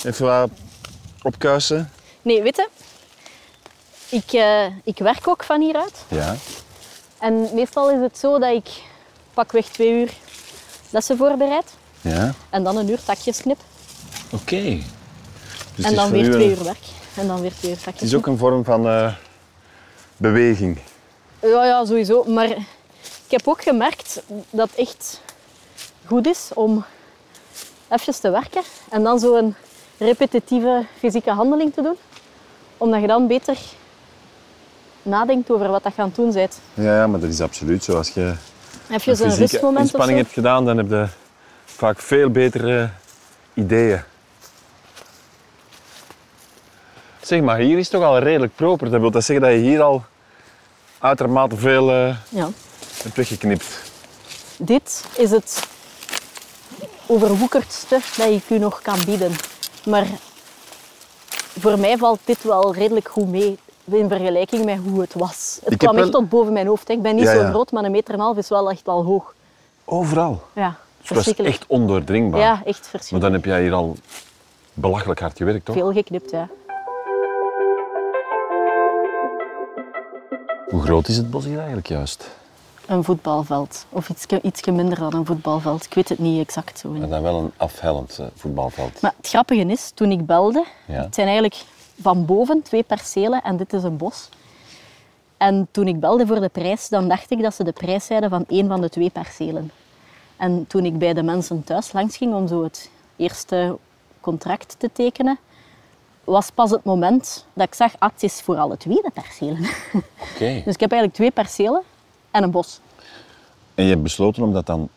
even 0.05 0.27
wat 0.27 0.51
opkuisen? 1.23 1.91
Nee, 2.23 2.43
weet 2.43 2.57
je, 2.57 2.69
ik, 4.09 4.33
eh, 4.33 4.67
ik 4.85 4.99
werk 4.99 5.29
ook 5.29 5.45
van 5.45 5.61
hieruit. 5.61 5.95
Ja. 6.09 6.37
En 7.19 7.49
meestal 7.55 7.91
is 7.91 8.01
het 8.01 8.19
zo 8.19 8.39
dat 8.39 8.55
ik 8.55 8.69
pakweg 9.35 9.67
twee 9.67 9.93
uur 10.01 10.11
lessen 10.91 11.17
voorbereid. 11.17 11.65
Ja, 12.01 12.35
En 12.51 12.65
dan 12.65 12.77
een 12.77 12.91
uur 12.91 13.03
takjes 13.05 13.41
knip. 13.41 13.59
oké. 14.31 14.79
Dus 15.77 15.85
en 15.85 15.95
dan 15.95 16.11
weer 16.11 16.25
u 16.27 16.31
twee 16.31 16.45
een- 16.51 16.51
uur 16.59 16.65
werk. 16.65 16.85
En 17.17 17.27
dan 17.27 17.41
weer 17.41 17.53
twee 17.59 17.71
uur 17.71 17.79
Het 17.85 18.03
is 18.03 18.15
ook 18.15 18.27
een 18.27 18.39
vorm 18.39 18.65
van 18.65 18.87
eh, 18.89 19.13
beweging. 20.17 20.79
Ja, 21.43 21.65
ja, 21.65 21.85
sowieso. 21.85 22.25
Maar 22.25 22.49
ik 23.25 23.31
heb 23.31 23.49
ook 23.49 23.63
gemerkt 23.63 24.23
dat 24.51 24.69
het 24.71 24.79
echt 24.79 25.21
goed 26.05 26.27
is 26.27 26.51
om 26.55 26.85
even 27.89 28.21
te 28.21 28.31
werken 28.31 28.63
en 28.91 29.03
dan 29.03 29.19
zo'n 29.19 29.55
repetitieve 29.99 30.87
fysieke 30.99 31.31
handeling 31.31 31.75
te 31.75 31.83
doen. 31.83 31.97
Omdat 32.77 33.01
je 33.01 33.07
dan 33.07 33.27
beter 33.27 33.57
nadenkt 35.03 35.51
over 35.51 35.69
wat 35.69 35.83
dat 35.83 35.95
je 35.95 36.01
aan 36.03 36.07
het 36.09 36.17
doen 36.17 36.33
bent. 36.33 36.59
Ja, 36.75 36.97
ja, 36.97 37.07
maar 37.07 37.21
dat 37.21 37.31
is 37.31 37.41
absoluut 37.41 37.85
zo. 37.85 37.97
Als 37.97 38.09
je 38.11 38.35
Even 38.91 39.25
een 39.25 39.31
een 39.31 39.37
rustmoment 39.37 39.79
inspanning 39.81 40.19
zo. 40.19 40.23
hebt 40.25 40.33
gedaan, 40.35 40.65
dan 40.65 40.77
heb 40.77 40.89
je 40.89 41.07
vaak 41.65 41.99
veel 42.01 42.31
betere 42.31 42.91
ideeën. 43.55 44.01
Zeg 47.27 47.41
maar, 47.41 47.59
hier 47.59 47.79
is 47.79 47.89
toch 47.89 48.03
al 48.03 48.19
redelijk 48.19 48.55
proper. 48.55 48.91
Dat 48.91 49.01
wil 49.01 49.11
dat 49.11 49.25
zeggen 49.25 49.47
dat 49.47 49.55
je 49.55 49.61
hier 49.63 49.83
al 49.83 50.05
uitermate 50.99 51.57
veel 51.57 51.91
eh, 51.91 52.17
Ja. 52.29 52.49
hebt 53.03 53.17
weggeknipt. 53.17 53.83
Dit 54.59 55.05
is 55.17 55.31
het 55.31 55.63
overwoekerdste 57.07 58.01
dat 58.17 58.29
ik 58.29 58.51
u 58.51 58.59
nog 58.59 58.83
kan 58.83 58.99
bieden. 59.07 59.33
Maar 59.87 60.07
voor 61.59 61.79
mij 61.79 61.97
valt 61.97 62.19
dit 62.25 62.43
wel 62.43 62.75
redelijk 62.75 63.09
goed 63.09 63.29
mee 63.29 63.59
in 63.85 64.09
vergelijking 64.09 64.65
met 64.65 64.79
hoe 64.89 65.01
het 65.01 65.15
was. 65.15 65.59
Het 65.65 65.73
Ik 65.73 65.79
kwam 65.79 65.97
echt 65.97 66.03
wel- 66.03 66.21
tot 66.21 66.29
boven 66.29 66.53
mijn 66.53 66.67
hoofd. 66.67 66.89
hè. 66.89 66.95
Ik 66.95 67.03
ben 67.03 67.15
niet 67.15 67.25
Ja, 67.25 67.33
zo 67.35 67.41
ja. 67.41 67.49
groot, 67.51 67.73
maar 67.73 67.85
een 67.85 67.91
meter 67.91 68.09
en 68.15 68.19
een 68.21 68.25
half 68.25 68.37
is 68.37 68.49
wel 68.49 68.71
echt 68.71 68.89
al 68.89 69.05
hoog. 69.05 69.35
Overal. 69.85 70.43
Ja, 70.53 70.67
Het 70.67 70.75
was 70.99 71.07
verschrikkelijk. 71.09 71.55
echt 71.55 71.65
ondoordringbaar. 71.67 72.41
Ja, 72.41 72.53
echt 72.53 72.65
Maar 72.65 72.75
verschrikkelijk. 72.91 73.23
dan 73.25 73.33
heb 73.33 73.45
jij 73.45 73.63
hier 73.63 73.73
al 73.73 73.97
belachelijk 74.73 75.21
hard 75.21 75.37
gewerkt, 75.37 75.65
toch? 75.65 75.75
Veel 75.75 75.93
geknipt, 75.93 76.31
ja. 76.31 76.49
Hoe 80.71 80.83
groot 80.83 81.09
is 81.09 81.17
het 81.17 81.31
bos 81.31 81.45
hier 81.45 81.57
eigenlijk 81.57 81.87
juist? 81.89 82.31
Een 82.87 83.05
voetbalveld. 83.05 83.87
Of 83.89 84.09
iets, 84.09 84.27
ietsje 84.43 84.73
minder 84.73 84.99
dan 84.99 85.15
een 85.15 85.27
voetbalveld. 85.27 85.85
Ik 85.85 85.95
weet 85.95 86.09
het 86.09 86.19
niet 86.19 86.41
exact 86.47 86.79
zo. 86.79 86.95
En 86.95 87.09
dan 87.09 87.23
wel 87.23 87.39
een 87.39 87.53
afhellend 87.57 88.19
eh, 88.19 88.27
voetbalveld. 88.35 89.01
Maar 89.01 89.15
het 89.17 89.29
grappige 89.29 89.65
is, 89.67 89.91
toen 89.95 90.11
ik 90.11 90.27
belde, 90.27 90.65
Ja. 90.87 91.03
het 91.03 91.15
zijn 91.15 91.27
eigenlijk 91.27 91.65
van 92.01 92.25
boven 92.25 92.63
twee 92.63 92.83
percelen 92.83 93.43
en 93.43 93.57
dit 93.57 93.73
is 93.73 93.83
een 93.83 93.97
bos. 93.97 94.29
En 95.37 95.69
toen 95.71 95.87
ik 95.89 96.01
belde 96.01 96.27
voor 96.27 96.41
de 96.41 96.49
prijs, 96.49 96.89
dan 96.89 97.09
dacht 97.09 97.31
ik 97.31 97.43
dat 97.43 97.55
ze 97.55 97.65
de 97.65 97.73
prijs 97.73 98.07
zeiden 98.07 98.31
van 98.31 98.45
één 98.49 98.69
van 98.69 98.81
de 98.81 98.89
twee 98.89 99.11
percelen. 99.11 99.71
En 100.37 100.65
toen 100.67 100.85
ik 100.85 100.99
bij 100.99 101.13
de 101.13 101.23
mensen 101.23 101.65
thuis 101.65 101.93
langs 101.93 102.17
ging 102.17 102.35
om 102.35 102.49
zo 102.49 102.63
het 102.63 102.91
eerste 103.17 103.77
contract 104.21 104.75
te 104.79 104.91
tekenen, 104.93 105.39
was 106.27 106.51
pas 106.51 106.71
het 106.71 106.85
moment 106.85 107.47
dat 107.53 107.67
ik 107.67 107.75
zag, 107.75 107.93
ah, 107.99 108.11
het 108.13 108.23
is 108.23 108.41
voor 108.41 108.57
alle 108.57 108.77
twee 108.77 109.03
de 109.03 109.11
percelen. 109.15 109.71
Oké. 110.33 110.63
Dus 110.65 110.75
ik 110.75 110.81
heb 110.81 110.91
eigenlijk 110.91 111.13
twee 111.13 111.31
percelen 111.31 111.83
en 112.31 112.43
een 112.43 112.51
bos. 112.51 112.81
En 113.75 113.85
je 113.85 113.91
hebt 113.91 114.03
besloten 114.03 114.43
om 114.43 114.53
dat 114.53 114.67
dan 114.67 114.89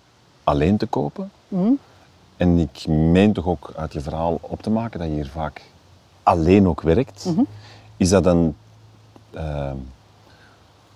alleen 0.44 0.78
te 0.78 0.86
kopen. 0.86 1.32
Mhm. 1.48 1.72
En 2.38 2.58
ik 2.58 2.88
meen 2.88 3.34
toch 3.34 3.46
ook 3.46 3.72
uit 3.76 3.94
je 3.94 4.02
verhaal 4.02 4.38
op 4.42 4.62
te 4.62 4.70
maken 4.70 5.00
dat 5.00 5.08
je 5.08 5.14
hier 5.14 5.30
vaak 5.30 5.62
alleen 6.24 6.68
ook 6.68 6.82
werkt. 6.82 7.26
Mhm. 7.26 7.44
Is 7.98 8.10
dat 8.10 8.26
een, 8.26 8.56
eh, 9.32 9.72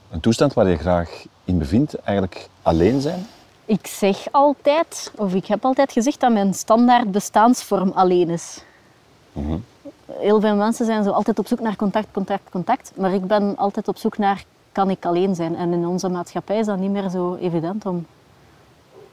een 0.10 0.20
toestand 0.20 0.54
waar 0.54 0.68
je 0.68 0.78
graag 0.78 1.26
in 1.44 1.58
bevindt? 1.58 1.96
Eigenlijk 1.96 2.50
alleen 2.62 3.02
zijn? 3.02 3.28
Ik 3.66 3.88
zeg 3.88 4.28
altijd, 4.32 5.12
of 5.16 5.34
ik 5.34 5.46
heb 5.46 5.66
altijd 5.66 5.92
gezegd 5.92 6.20
dat 6.20 6.32
mijn 6.32 6.54
standaard 6.54 7.12
bestaansvorm 7.12 7.92
alleen 7.92 8.30
is. 8.30 8.64
Mhm. 9.34 9.58
Heel 10.06 10.40
veel 10.42 10.56
mensen 10.56 10.86
zijn 10.86 11.04
zo 11.04 11.10
altijd 11.12 11.40
op 11.40 11.48
zoek 11.48 11.60
naar 11.60 11.76
contact, 11.76 12.08
contact, 12.12 12.50
contact. 12.52 12.92
Maar 12.96 13.14
ik 13.14 13.28
ben 13.28 13.58
altijd 13.58 13.88
op 13.88 13.98
zoek 13.98 14.18
naar, 14.18 14.44
kan 14.72 14.90
ik 14.90 15.06
alleen 15.06 15.36
zijn? 15.36 15.56
En 15.56 15.74
in 15.74 15.88
onze 15.88 16.10
maatschappij 16.10 16.58
is 16.60 16.66
dat 16.66 16.78
niet 16.78 16.92
meer 16.92 17.10
zo 17.10 17.36
evident 17.36 17.86
om 17.86 18.06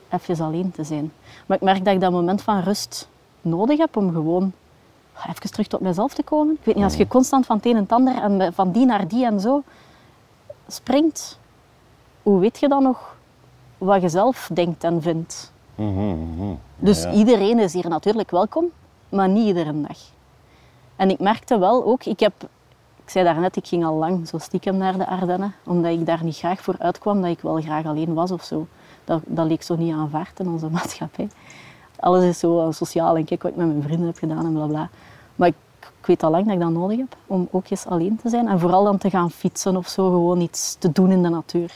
even 0.09 0.45
alleen 0.45 0.71
te 0.71 0.85
zijn. 0.85 1.13
Maar 1.47 1.57
ik 1.57 1.63
merk 1.63 1.85
dat 1.85 1.95
ik 1.95 2.01
dat 2.01 2.13
moment 2.13 2.43
van 2.43 2.61
rust 2.61 3.09
nodig 3.41 3.79
heb 3.79 3.97
om 3.97 4.13
gewoon 4.13 4.53
even 5.29 5.51
terug 5.51 5.67
tot 5.67 5.81
mezelf 5.81 6.15
te 6.15 6.23
komen. 6.23 6.55
Ik 6.55 6.65
weet 6.65 6.75
niet, 6.75 6.85
als 6.85 6.95
je 6.97 7.07
constant 7.09 7.47
van 7.47 7.57
het 7.57 7.67
een 7.67 7.77
en 7.77 7.83
het 7.83 7.93
ander 7.93 8.23
en 8.23 8.55
van 8.55 8.73
die 8.73 8.87
naar 8.87 9.09
die 9.09 9.25
en 9.25 9.41
zo 9.41 9.63
springt, 10.67 11.39
hoe 12.23 12.41
weet 12.41 12.59
je 12.59 12.69
dan 12.69 12.83
nog 12.83 13.17
wat 13.79 14.03
je 14.03 14.09
zelf 14.09 14.51
denkt 14.53 14.85
en 14.85 15.03
vindt? 15.03 15.53
Mhm, 15.75 16.35
mhm. 16.35 16.55
Dus 16.77 17.03
Ja. 17.03 17.13
iedereen 17.13 17.59
is 17.59 17.73
hier 17.73 17.89
natuurlijk 17.89 18.31
welkom, 18.31 18.65
maar 19.09 19.29
niet 19.29 19.47
iedere 19.47 19.81
dag. 19.81 19.99
En 21.01 21.11
ik 21.11 21.19
merkte 21.19 21.59
wel 21.59 21.85
ook, 21.85 22.05
ik 22.05 22.21
heb, 22.21 22.33
ik 23.05 23.11
zei 23.11 23.25
daarnet, 23.25 23.57
ik 23.57 23.67
ging 23.67 23.85
al 23.85 23.95
lang 23.95 24.29
zo 24.29 24.39
stiekem 24.39 24.77
naar 24.77 24.99
de 24.99 25.07
Ardennen, 25.07 25.55
omdat 25.65 25.93
ik 25.93 26.07
daar 26.07 26.25
niet 26.25 26.37
graag 26.37 26.61
voor 26.61 26.75
uitkwam, 26.79 27.21
dat 27.21 27.31
ik 27.31 27.41
wel 27.41 27.61
graag 27.61 27.85
alleen 27.85 28.15
was 28.15 28.31
of 28.31 28.45
zo. 28.45 28.67
Dat, 29.05 29.23
dat 29.27 29.47
leek 29.47 29.63
zo 29.63 29.77
niet 29.77 29.95
aanvaard 29.95 30.41
in 30.41 30.49
onze 30.49 30.69
maatschappij. 30.77 31.29
Alles 31.97 32.25
is 32.25 32.39
zo 32.39 32.67
eh, 32.67 32.73
sociaal 32.73 33.17
en 33.17 33.25
kijk 33.25 33.43
wat 33.43 33.51
ik 33.51 33.57
met 33.57 33.67
mijn 33.67 33.83
vrienden 33.83 34.07
heb 34.07 34.19
gedaan 34.19 34.45
en 34.45 34.53
bla 34.53 34.67
bla. 34.67 34.91
Maar 35.37 35.49
ik, 35.49 35.55
ik 36.01 36.07
weet 36.07 36.23
al 36.23 36.31
lang 36.31 36.45
dat 36.45 36.55
ik 36.55 36.61
dat 36.61 36.71
nodig 36.71 36.99
heb, 36.99 37.17
om 37.27 37.49
ook 37.51 37.71
eens 37.71 37.87
alleen 37.87 38.17
te 38.23 38.29
zijn. 38.29 38.49
En 38.49 38.61
vooral 38.61 38.85
dan 38.85 38.99
te 38.99 39.11
gaan 39.11 39.31
fietsen 39.31 39.77
of 39.77 39.89
zo, 39.89 40.11
gewoon 40.11 40.41
iets 40.41 40.77
te 40.79 40.93
doen 40.93 41.11
in 41.11 41.23
de 41.23 41.29
natuur. 41.29 41.73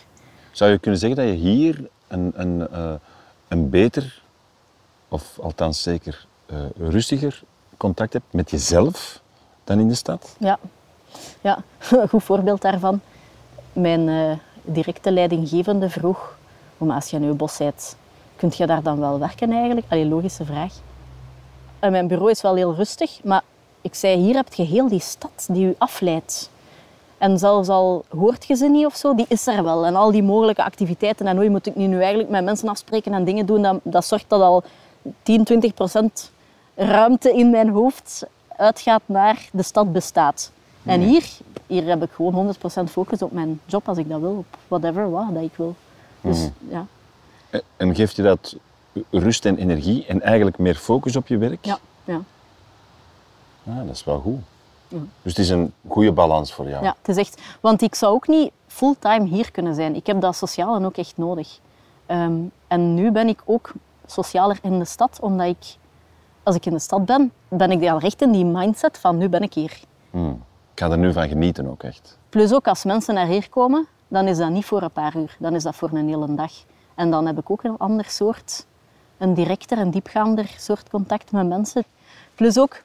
Zou 0.50 0.70
je 0.70 0.78
kunnen 0.78 1.00
zeggen 1.00 1.18
dat 1.18 1.28
je 1.28 1.40
hier 1.40 1.88
een, 2.08 2.32
een, 2.34 2.68
eh, 2.68 2.94
een 3.48 3.70
beter, 3.70 4.22
of 5.08 5.38
althans 5.38 5.82
zeker 5.82 6.26
eh, 6.46 6.56
rustiger 6.76 7.42
contact 7.76 8.12
hebt 8.12 8.32
met 8.32 8.50
jezelf 8.50 9.20
dan 9.64 9.78
in 9.78 9.88
de 9.88 9.94
stad? 9.94 10.36
Ja, 10.38 10.58
ja. 11.40 11.58
een 11.90 12.08
goed 12.14 12.22
voorbeeld 12.22 12.62
daarvan. 12.62 13.00
Mijn 13.72 14.08
eh, 14.08 14.36
directe 14.62 15.12
leidinggevende 15.12 15.90
vroeg, 15.90 16.36
"Oh, 16.78 16.88
maar 16.88 16.96
als 16.96 17.10
je 17.10 17.18
nu 17.18 17.32
bos 17.32 17.56
bent, 17.56 17.96
kunt 18.36 18.56
je 18.56 18.66
daar 18.66 18.82
dan 18.82 19.00
wel 19.00 19.18
werken 19.18 19.52
eigenlijk? 19.52 19.86
Allee, 19.88 20.06
logische 20.06 20.44
vraag. 20.44 20.72
En 21.78 21.92
mijn 21.92 22.06
bureau 22.06 22.30
is 22.30 22.42
wel 22.42 22.54
heel 22.54 22.74
rustig, 22.74 23.20
maar 23.24 23.42
ik 23.80 23.94
zei, 23.94 24.16
hier 24.16 24.34
heb 24.34 24.54
je 24.54 24.62
heel 24.62 24.88
die 24.88 25.00
stad 25.00 25.46
die 25.50 25.66
u 25.66 25.74
afleidt. 25.78 26.50
En 27.18 27.38
zelfs 27.38 27.68
al 27.68 28.04
hoort 28.08 28.46
je 28.46 28.54
ze 28.54 28.68
niet 28.68 28.86
of 28.86 28.96
zo, 28.96 29.14
die 29.14 29.26
is 29.28 29.46
er 29.46 29.64
wel. 29.64 29.86
En 29.86 29.96
al 29.96 30.10
die 30.10 30.22
mogelijke 30.22 30.64
activiteiten. 30.64 31.26
En 31.26 31.36
hoe 31.36 31.48
moet 31.48 31.66
ik 31.66 31.76
nu 31.76 31.98
eigenlijk 31.98 32.28
met 32.28 32.44
mensen 32.44 32.68
afspreken 32.68 33.14
en 33.14 33.24
dingen 33.24 33.46
doen, 33.46 33.62
dat, 33.62 33.80
dat 33.82 34.04
zorgt 34.04 34.28
dat 34.28 34.40
al 34.40 34.62
10, 35.22 35.44
20 35.44 35.74
procent 35.74 36.30
ruimte 36.74 37.32
in 37.32 37.50
mijn 37.50 37.68
hoofd 37.68 38.22
uitgaat 38.56 39.02
naar 39.06 39.48
de 39.52 39.62
stad 39.62 39.92
bestaat. 39.92 40.50
En 40.82 41.00
hier, 41.00 41.24
hier 41.66 41.84
heb 41.86 42.02
ik 42.02 42.10
gewoon 42.12 42.54
100% 42.86 42.90
focus 42.90 43.22
op 43.22 43.32
mijn 43.32 43.60
job 43.66 43.88
als 43.88 43.98
ik 43.98 44.08
dat 44.08 44.20
wil, 44.20 44.36
op 44.36 44.58
whatever, 44.68 45.10
wat 45.10 45.34
dat 45.34 45.42
ik 45.42 45.52
wil. 45.56 45.74
Dus 46.20 46.48
ja, 46.68 46.86
En- 47.50 47.62
En 47.76 47.94
geeft 47.94 48.16
je 48.16 48.22
dat 48.22 48.56
rust 49.10 49.44
en 49.44 49.56
energie 49.58 50.06
en 50.06 50.22
eigenlijk 50.22 50.58
meer 50.58 50.74
focus 50.74 51.16
op 51.16 51.26
je 51.26 51.38
werk? 51.38 51.64
ja, 51.64 51.78
ja. 52.04 52.20
Ah, 53.66 53.76
dat 53.86 53.94
is 53.94 54.04
wel 54.04 54.20
goed. 54.20 54.38
Dus 55.22 55.32
het 55.32 55.38
is 55.38 55.48
een 55.48 55.72
goede 55.88 56.12
balans 56.12 56.52
voor 56.52 56.68
jou. 56.68 56.84
Ja, 56.84 56.94
het 56.98 57.08
is 57.08 57.16
echt... 57.16 57.40
Want 57.60 57.82
ik 57.82 57.94
zou 57.94 58.14
ook 58.14 58.28
niet 58.28 58.50
fulltime 58.66 59.24
hier 59.26 59.50
kunnen 59.50 59.74
zijn. 59.74 59.94
Ik 59.94 60.06
heb 60.06 60.20
dat 60.20 60.36
sociale 60.36 60.84
ook 60.86 60.96
echt 60.96 61.12
nodig. 61.16 61.58
Ehm, 62.06 62.34
en 62.66 62.94
nu 62.94 63.10
ben 63.10 63.28
ik 63.28 63.42
ook 63.44 63.72
socialer 64.06 64.58
in 64.62 64.78
de 64.78 64.84
stad, 64.84 65.18
omdat 65.20 65.46
ik... 65.46 65.76
Als 66.44 66.56
ik 66.56 66.66
in 66.66 66.72
de 66.72 66.78
stad 66.78 67.04
ben, 67.04 67.32
ben 67.48 67.70
ik 67.70 67.90
al 67.90 67.98
recht 67.98 68.22
in 68.22 68.32
die 68.32 68.44
mindset 68.44 68.98
van 68.98 69.16
nu 69.16 69.28
ben 69.28 69.42
ik 69.42 69.54
hier. 69.54 69.80
Hmm. 70.10 70.42
Ik 70.72 70.80
ga 70.80 70.90
er 70.90 70.98
nu 70.98 71.12
van 71.12 71.28
genieten 71.28 71.70
ook 71.70 71.82
echt. 71.82 72.18
Plus 72.28 72.52
ook 72.52 72.68
als 72.68 72.84
mensen 72.84 73.14
naar 73.14 73.26
hier 73.26 73.48
komen, 73.48 73.86
dan 74.08 74.28
is 74.28 74.36
dat 74.36 74.50
niet 74.50 74.64
voor 74.64 74.82
een 74.82 74.90
paar 74.90 75.16
uur. 75.16 75.36
Dan 75.38 75.54
is 75.54 75.62
dat 75.62 75.74
voor 75.74 75.90
een 75.92 76.08
hele 76.08 76.34
dag. 76.34 76.52
En 76.94 77.10
dan 77.10 77.26
heb 77.26 77.38
ik 77.38 77.50
ook 77.50 77.64
een 77.64 77.78
ander 77.78 78.04
soort, 78.04 78.66
een 79.18 79.34
directer, 79.34 79.78
een 79.78 79.90
diepgaander 79.90 80.54
soort 80.58 80.90
contact 80.90 81.32
met 81.32 81.46
mensen. 81.46 81.84
Plus 82.34 82.58
ook, 82.58 82.82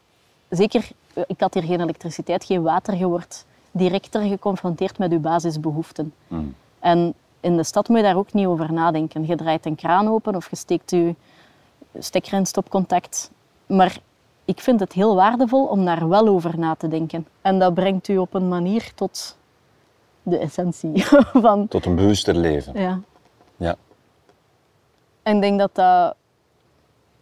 zeker, 0.49 0.89
eh, 1.13 1.23
ik 1.27 1.39
had 1.39 1.53
hier 1.53 1.63
geen 1.63 1.81
elektriciteit, 1.81 2.43
geen 2.43 2.61
water. 2.61 2.95
Je 2.95 3.07
wordt 3.07 3.45
directer 3.71 4.21
geconfronteerd 4.21 4.97
met 4.97 5.11
je 5.11 5.19
basisbehoeften. 5.19 6.13
Hmm. 6.27 6.55
En 6.79 7.13
in 7.39 7.57
de 7.57 7.63
stad 7.63 7.87
moet 7.87 7.97
je 7.97 8.03
daar 8.03 8.17
ook 8.17 8.33
niet 8.33 8.45
over 8.45 8.73
nadenken. 8.73 9.27
Je 9.27 9.35
draait 9.35 9.65
een 9.65 9.75
kraan 9.75 10.07
open 10.07 10.35
of 10.35 10.49
je 10.49 10.55
steekt 10.55 10.91
je 10.91 11.15
stekker 11.99 12.33
in 12.33 12.45
stopcontact. 12.45 13.31
Maar 13.69 13.99
ik 14.45 14.59
vind 14.59 14.79
het 14.79 14.93
heel 14.93 15.15
waardevol 15.15 15.65
om 15.65 15.85
daar 15.85 16.09
wel 16.09 16.27
over 16.27 16.59
na 16.59 16.75
te 16.75 16.87
denken. 16.87 17.27
En 17.41 17.59
dat 17.59 17.73
brengt 17.73 18.07
u 18.07 18.17
op 18.17 18.33
een 18.33 18.47
manier 18.47 18.91
tot 18.95 19.37
de 20.23 20.37
essentie 20.37 21.05
van... 21.45 21.67
Tot 21.67 21.85
een 21.85 21.95
bewuster 21.95 22.35
leven. 22.35 22.79
Ja. 22.81 22.99
Ja. 23.57 23.75
En 25.23 25.35
ik 25.35 25.41
denk 25.41 25.59
dat 25.59 25.75
dat, 25.75 26.15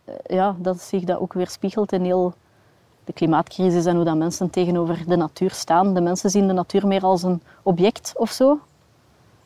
eh, 0.06 0.36
ja, 0.38 0.56
dat 0.60 0.82
zich 0.82 1.04
dat 1.04 1.20
ook 1.20 1.34
weer 1.34 1.50
spiegelt 1.50 1.92
in 1.92 2.04
heel 2.04 2.34
de 3.04 3.14
klimaatcrisis 3.14 3.86
en 3.86 3.96
hoe 3.96 4.06
dat 4.06 4.18
mensen 4.18 4.50
tegenover 4.50 5.04
de 5.08 5.16
natuur 5.16 5.52
staan. 5.52 5.94
De 5.94 6.02
mensen 6.02 6.30
zien 6.30 6.48
de 6.48 6.54
natuur 6.54 6.88
meer 6.88 7.04
als 7.04 7.24
een 7.24 7.42
object 7.64 8.14
of 8.16 8.32
zo. 8.32 8.60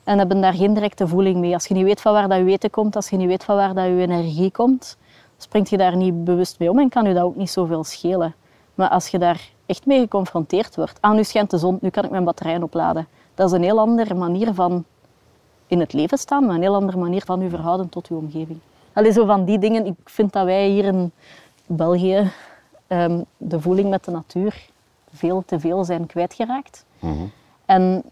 en 0.04 0.18
hebben 0.18 0.42
daar 0.42 0.54
geen 0.54 0.74
directe 0.74 1.08
voeling 1.08 1.38
mee. 1.38 1.54
Als 1.54 1.66
je 1.66 1.74
niet 1.74 1.84
weet 1.84 2.02
van 2.02 2.14
waar 2.14 2.28
dat 2.28 2.38
je 2.38 2.44
weten 2.44 2.70
komt, 2.70 2.96
als 2.96 3.10
je 3.10 3.18
niet 3.18 3.28
weet 3.28 3.44
van 3.44 3.56
waar 3.56 3.74
dat 3.74 3.86
je 3.86 4.02
energie 4.02 4.52
komt, 4.52 4.98
springt 5.42 5.70
je 5.70 5.78
daar 5.78 5.96
niet 5.96 6.24
bewust 6.24 6.60
mee 6.60 6.70
om 6.70 6.80
en 6.80 6.90
kan 6.90 7.06
je 7.06 7.14
dat 7.14 7.24
ook 7.24 7.36
niet 7.36 7.50
zoveel 7.50 7.84
schelen. 7.84 8.36
Maar 8.76 8.90
als 8.90 9.08
je 9.08 9.20
daar 9.20 9.50
echt 9.66 9.86
mee 9.86 10.00
geconfronteerd 10.00 10.76
wordt, 10.76 10.98
ah, 11.02 11.14
nu 11.14 11.24
schijnt 11.24 11.50
de 11.50 11.58
zon, 11.58 11.78
nu 11.82 11.90
kan 11.90 12.04
ik 12.04 12.10
mijn 12.10 12.24
batterijen 12.24 12.64
opladen. 12.64 13.08
Dat 13.34 13.48
is 13.48 13.56
een 13.56 13.64
heel 13.64 13.80
andere 13.80 14.14
manier 14.14 14.54
van 14.54 14.86
in 15.68 15.80
het 15.80 15.94
leven 15.94 16.18
staan, 16.18 16.46
maar 16.46 16.56
een 16.56 16.62
heel 16.62 16.76
andere 16.76 16.98
manier 16.98 17.24
van 17.26 17.42
je 17.42 17.50
verhouden 17.50 17.90
tot 17.90 18.08
je 18.08 18.16
omgeving. 18.16 18.60
Allee, 18.94 19.12
zo 19.12 19.26
van 19.26 19.46
die 19.46 19.60
dingen. 19.60 19.86
Ik 19.86 19.96
vind 20.06 20.34
dat 20.34 20.46
wij 20.46 20.68
hier 20.68 20.86
in 20.86 21.12
België 21.66 22.32
ehm, 22.88 23.22
de 23.38 23.62
voeling 23.62 23.90
met 23.90 24.06
de 24.06 24.12
natuur 24.12 24.70
veel 25.14 25.44
te 25.46 25.60
veel 25.60 25.84
zijn 25.84 26.06
kwijtgeraakt. 26.06 26.86
En 27.66 28.04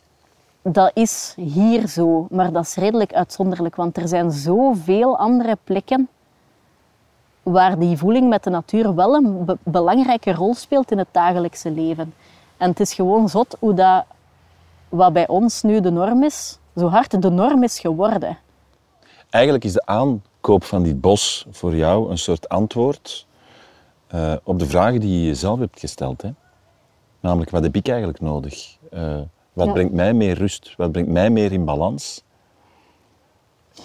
dat 0.62 0.92
is 0.94 1.34
hier 1.38 1.88
zo, 1.88 2.28
maar 2.30 2.52
dat 2.52 2.64
is 2.64 2.76
redelijk 2.76 3.14
uitzonderlijk, 3.14 3.76
want 3.76 3.98
er 3.98 4.08
zijn 4.08 4.32
zoveel 4.32 5.18
andere 5.18 5.58
plekken 5.64 6.10
waar 7.52 7.80
die 7.80 7.98
voeling 7.98 8.30
met 8.30 8.44
de 8.44 8.50
natuur 8.50 8.96
wel 8.96 9.14
een 9.16 9.46
be- 9.46 9.58
belangrijke 9.64 10.34
rol 10.34 10.54
speelt 10.54 10.92
in 10.92 10.98
het 10.98 11.08
dagelijkse 11.12 11.72
leven. 11.72 12.14
En 12.58 12.70
het 12.70 12.80
is 12.80 12.94
gewoon 12.94 13.30
zot 13.30 13.56
hoe 13.60 13.74
dat, 13.74 14.06
wat 14.90 15.14
bij 15.14 15.28
ons 15.28 15.62
nu 15.62 15.80
de 15.82 15.92
norm 15.92 16.24
is, 16.24 16.60
zo 16.76 16.88
hard 16.88 17.22
de 17.22 17.30
norm 17.30 17.64
is 17.64 17.80
geworden. 17.80 18.38
Eigenlijk 19.30 19.64
is 19.64 19.74
de 19.74 19.86
aankoop 19.86 20.64
van 20.64 20.84
dit 20.84 21.02
bos 21.02 21.46
voor 21.52 21.76
jou 21.76 22.10
een 22.10 22.18
soort 22.18 22.50
antwoord 22.50 23.28
eh, 24.08 24.34
op 24.44 24.60
de 24.60 24.66
vragen 24.66 25.00
die 25.00 25.20
je 25.20 25.26
jezelf 25.26 25.60
hebt 25.60 25.80
gesteld. 25.80 26.22
Hè? 26.22 26.30
Namelijk, 27.20 27.50
wat 27.52 27.64
heb 27.64 27.76
ik 27.76 27.88
eigenlijk 27.88 28.20
nodig? 28.22 28.78
Eh, 28.92 29.18
wat 29.54 29.66
Ja. 29.68 29.72
brengt 29.74 29.94
mij 29.94 30.14
meer 30.14 30.38
rust? 30.38 30.74
Wat 30.78 30.92
brengt 30.92 31.10
mij 31.10 31.30
meer 31.30 31.52
in 31.52 31.66
balans? 31.66 32.24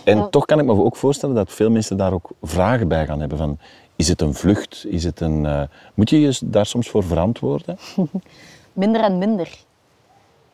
En 0.04 0.16
Ja. 0.16 0.28
toch 0.28 0.44
kan 0.44 0.58
ik 0.58 0.64
me 0.64 0.72
ook 0.72 0.96
voorstellen 0.96 1.34
dat 1.34 1.52
veel 1.52 1.70
mensen 1.70 1.96
daar 1.96 2.12
ook 2.12 2.30
vragen 2.42 2.88
bij 2.88 3.06
gaan 3.06 3.20
hebben. 3.20 3.38
Van, 3.38 3.58
is 3.96 4.08
het 4.08 4.20
een 4.20 4.34
vlucht? 4.34 4.84
Is 4.88 5.04
het 5.04 5.20
een, 5.20 5.46
eh, 5.46 5.62
moet 5.94 6.10
je 6.10 6.20
je 6.20 6.38
daar 6.44 6.66
soms 6.66 6.88
voor 6.88 7.02
verantwoorden? 7.04 7.78
Minder 8.72 9.00
en 9.00 9.18
minder. 9.18 9.58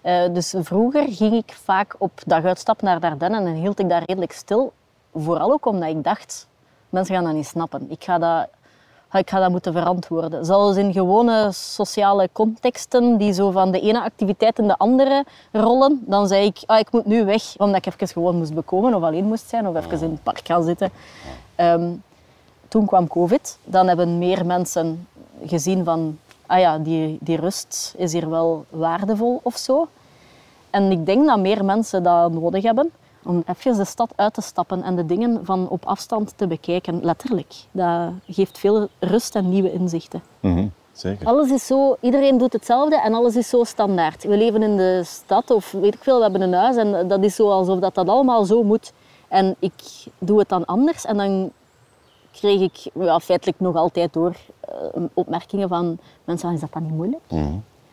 Eh, 0.00 0.32
dus 0.32 0.54
vroeger 0.58 1.06
ging 1.08 1.34
ik 1.34 1.52
vaak 1.62 1.94
op 1.98 2.12
daguitstap 2.26 2.82
naar 2.82 3.00
de 3.00 3.06
Ardennen 3.06 3.46
en 3.46 3.54
hield 3.54 3.78
ik 3.78 3.88
daar 3.88 4.02
redelijk 4.06 4.32
stil. 4.32 4.72
Vooral 5.14 5.52
ook 5.52 5.66
omdat 5.66 5.88
ik 5.88 6.04
dacht, 6.04 6.48
mensen 6.88 7.14
gaan 7.14 7.24
dat 7.24 7.34
niet 7.34 7.46
snappen. 7.46 7.86
Ik 7.90 8.04
ga 8.04 8.18
dat, 8.18 8.48
ik 9.18 9.30
ga 9.30 9.40
dat 9.40 9.50
moeten 9.50 9.72
verantwoorden. 9.72 10.44
Zelfs 10.44 10.76
in 10.76 10.92
gewone 10.92 11.48
sociale 11.52 12.28
contexten 12.32 13.16
die 13.16 13.32
zo 13.32 13.50
van 13.50 13.70
de 13.70 13.80
ene 13.80 14.02
activiteit 14.02 14.58
in 14.58 14.66
de 14.66 14.76
andere 14.76 15.24
rollen, 15.52 16.02
dan 16.06 16.28
zei 16.28 16.46
ik, 16.46 16.58
ah, 16.66 16.78
ik 16.78 16.92
moet 16.92 17.06
nu 17.06 17.24
weg, 17.24 17.42
omdat 17.56 17.86
ik 17.86 17.86
even 17.86 18.08
gewoon 18.08 18.36
moest 18.36 18.54
bekomen 18.54 18.94
of 18.94 19.02
alleen 19.02 19.24
moest 19.24 19.48
zijn 19.48 19.68
of 19.68 19.76
even 19.76 20.00
in 20.00 20.10
het 20.10 20.22
park 20.22 20.40
gaan 20.46 20.64
zitten. 20.64 20.90
Ehm, 21.54 21.90
toen 22.68 22.86
kwam 22.86 23.08
COVID. 23.08 23.58
Dan 23.64 23.88
hebben 23.88 24.18
meer 24.18 24.46
mensen 24.46 25.08
gezien 25.44 25.84
van, 25.84 26.18
ah 26.46 26.58
ja, 26.58 26.78
die, 26.78 27.18
die 27.20 27.36
rust 27.36 27.94
is 27.96 28.12
hier 28.12 28.30
wel 28.30 28.64
waardevol 28.68 29.40
of 29.42 29.56
zo. 29.56 29.88
En 30.70 30.90
ik 30.90 31.06
denk 31.06 31.26
dat 31.26 31.38
meer 31.38 31.64
mensen 31.64 32.02
dat 32.02 32.32
nodig 32.32 32.62
hebben 32.62 32.90
om 33.24 33.42
even 33.46 33.76
de 33.76 33.84
stad 33.84 34.12
uit 34.16 34.34
te 34.34 34.40
stappen 34.40 34.82
en 34.82 34.96
de 34.96 35.06
dingen 35.06 35.44
van 35.44 35.68
op 35.68 35.84
afstand 35.84 36.32
te 36.36 36.46
bekijken, 36.46 37.04
letterlijk. 37.04 37.54
Dat 37.70 38.12
geeft 38.26 38.58
veel 38.58 38.88
rust 38.98 39.34
en 39.34 39.48
nieuwe 39.48 39.72
inzichten. 39.72 40.22
Zeker. 40.92 41.26
Alles 41.26 41.50
is 41.50 41.66
zo, 41.66 41.96
iedereen 42.00 42.38
doet 42.38 42.52
hetzelfde 42.52 43.00
en 43.00 43.14
alles 43.14 43.36
is 43.36 43.48
zo 43.48 43.64
standaard. 43.64 44.24
We 44.24 44.36
leven 44.36 44.62
in 44.62 44.76
de 44.76 45.02
stad 45.04 45.50
of 45.50 45.72
weet 45.72 45.94
ik 45.94 46.02
veel, 46.02 46.16
we 46.16 46.22
hebben 46.22 46.40
een 46.40 46.52
huis 46.52 46.76
en 46.76 47.08
dat 47.08 47.24
is 47.24 47.34
zo 47.34 47.50
alsof 47.50 47.78
dat, 47.78 47.94
dat 47.94 48.08
allemaal 48.08 48.44
zo 48.44 48.62
moet. 48.62 48.92
En 49.28 49.56
ik 49.58 49.72
doe 50.18 50.38
het 50.38 50.48
dan 50.48 50.64
anders 50.64 51.04
en 51.04 51.16
dan 51.16 51.52
kreeg 52.32 52.60
ik 52.60 52.90
ja, 52.94 53.20
feitelijk 53.20 53.60
nog 53.60 53.76
altijd 53.76 54.12
door 54.12 54.36
eh, 54.60 55.02
opmerkingen 55.14 55.68
van 55.68 55.98
mensen 56.24 56.52
is 56.52 56.60
dat 56.60 56.72
dan 56.72 56.82
niet 56.82 56.94
moeilijk? 56.94 57.22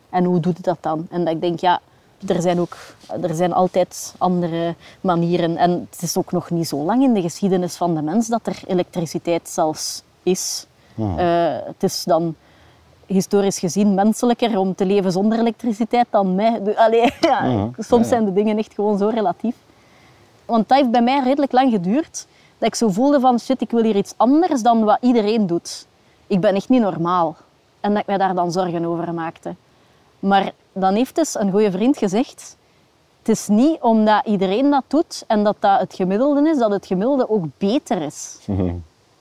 En 0.09 0.23
hoe 0.23 0.39
doet 0.39 0.55
het 0.55 0.65
dat 0.65 0.77
dan? 0.81 1.07
En 1.09 1.25
dat 1.25 1.33
ik 1.33 1.41
denk, 1.41 1.59
ja, 1.59 1.79
er 2.25 2.41
zijn 2.41 2.59
ook 2.59 2.77
er 3.21 3.35
zijn 3.35 3.53
altijd 3.53 4.15
andere 4.17 4.75
manieren. 5.01 5.57
En 5.57 5.87
het 5.89 6.01
is 6.01 6.17
ook 6.17 6.31
nog 6.31 6.49
niet 6.49 6.67
zo 6.67 6.77
lang 6.77 7.03
in 7.03 7.13
de 7.13 7.21
geschiedenis 7.21 7.75
van 7.75 7.95
de 7.95 8.01
mens 8.01 8.27
dat 8.27 8.47
er 8.47 8.59
elektriciteit 8.67 9.49
zelfs 9.49 10.03
is. 10.23 10.67
Eh, 10.95 11.55
het 11.65 11.83
is 11.83 12.03
dan 12.03 12.35
historisch 13.05 13.59
gezien 13.59 13.93
menselijker 13.93 14.57
om 14.57 14.75
te 14.75 14.85
leven 14.85 15.11
zonder 15.11 15.39
elektriciteit 15.39 16.07
dan 16.09 16.35
mij. 16.35 16.75
Allee, 16.75 17.01
ja, 17.21 17.69
soms 17.77 18.07
zijn 18.07 18.25
de 18.25 18.33
dingen 18.33 18.57
echt 18.57 18.73
gewoon 18.73 18.97
zo 18.97 19.07
relatief. 19.07 19.55
Want 20.45 20.69
dat 20.69 20.77
heeft 20.77 20.91
bij 20.91 21.01
mij 21.01 21.21
redelijk 21.23 21.51
lang 21.51 21.71
geduurd. 21.71 22.27
Dat 22.57 22.67
ik 22.67 22.75
zo 22.75 22.89
voelde 22.89 23.19
van, 23.19 23.39
shit, 23.39 23.61
ik 23.61 23.71
wil 23.71 23.83
hier 23.83 23.95
iets 23.95 24.13
anders 24.17 24.61
dan 24.61 24.83
wat 24.83 24.97
iedereen 25.01 25.47
doet. 25.47 25.87
Ik 26.27 26.39
ben 26.39 26.55
echt 26.55 26.69
niet 26.69 26.81
normaal. 26.81 27.35
En 27.79 27.91
dat 27.91 28.01
ik 28.01 28.07
mij 28.07 28.17
daar 28.17 28.35
dan 28.35 28.51
zorgen 28.51 28.85
over 28.85 29.13
maakte. 29.13 29.55
Maar 30.19 30.51
dan 30.79 30.93
heeft 30.93 31.15
dus 31.15 31.39
een 31.39 31.51
goede 31.51 31.71
vriend 31.71 31.97
gezegd, 31.97 32.57
het 33.19 33.29
is 33.29 33.47
niet 33.47 33.81
omdat 33.81 34.25
iedereen 34.25 34.69
dat 34.69 34.83
doet 34.87 35.23
en 35.27 35.43
dat 35.43 35.55
dat 35.59 35.79
het 35.79 35.93
gemiddelde 35.93 36.49
is, 36.49 36.57
dat 36.57 36.71
het 36.71 36.85
gemiddelde 36.85 37.29
ook 37.29 37.45
beter 37.57 38.01
is. 38.01 38.37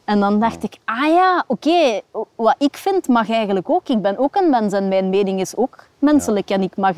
En 0.05 0.21
dan 0.21 0.41
dacht 0.41 0.63
ik, 0.63 0.77
ah 0.85 1.07
ja, 1.07 1.45
oké, 1.47 2.01
wat 2.35 2.55
ik 2.59 2.77
vind 2.77 3.09
mag 3.09 3.31
eigenlijk 3.31 3.71
ook. 3.71 3.89
Ik 3.89 4.03
ben 4.03 4.19
ook 4.19 4.37
een 4.37 4.51
mens 4.51 4.73
en 4.73 4.89
mijn 4.89 5.09
mening 5.09 5.41
is 5.41 5.57
ook 5.57 5.85
menselijk 5.99 6.51
en 6.51 6.63
ik 6.63 6.77
mag 6.77 6.95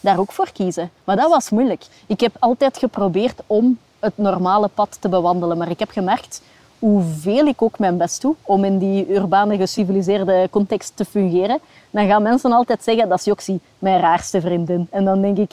daar 0.00 0.18
ook 0.18 0.32
voor 0.32 0.52
kiezen. 0.52 0.90
Maar 1.04 1.16
dat 1.16 1.30
was 1.30 1.50
moeilijk. 1.50 1.84
Ik 2.06 2.20
heb 2.20 2.36
altijd 2.38 2.78
geprobeerd 2.78 3.40
om 3.46 3.78
het 3.98 4.12
normale 4.18 4.68
pad 4.68 4.96
te 5.00 5.08
bewandelen, 5.08 5.58
maar 5.58 5.70
ik 5.70 5.78
heb 5.78 5.90
gemerkt 5.90 6.42
hoeveel 6.82 7.46
ik 7.46 7.62
ook 7.62 7.78
mijn 7.78 7.96
best 7.96 8.20
doe 8.20 8.34
om 8.42 8.64
in 8.64 8.78
die 8.78 9.08
urbane, 9.14 9.56
geciviliseerde 9.56 10.48
context 10.50 10.92
te 10.96 11.04
fungeren. 11.04 11.58
Dan 11.90 12.06
gaan 12.06 12.22
mensen 12.22 12.52
altijd 12.52 12.82
zeggen, 12.82 13.08
dat 13.08 13.18
is 13.18 13.24
Joxie, 13.24 13.60
mijn 13.78 14.00
raarste 14.00 14.40
vriendin. 14.40 14.86
En 14.90 15.04
dan 15.04 15.20
denk 15.20 15.38
ik, 15.38 15.52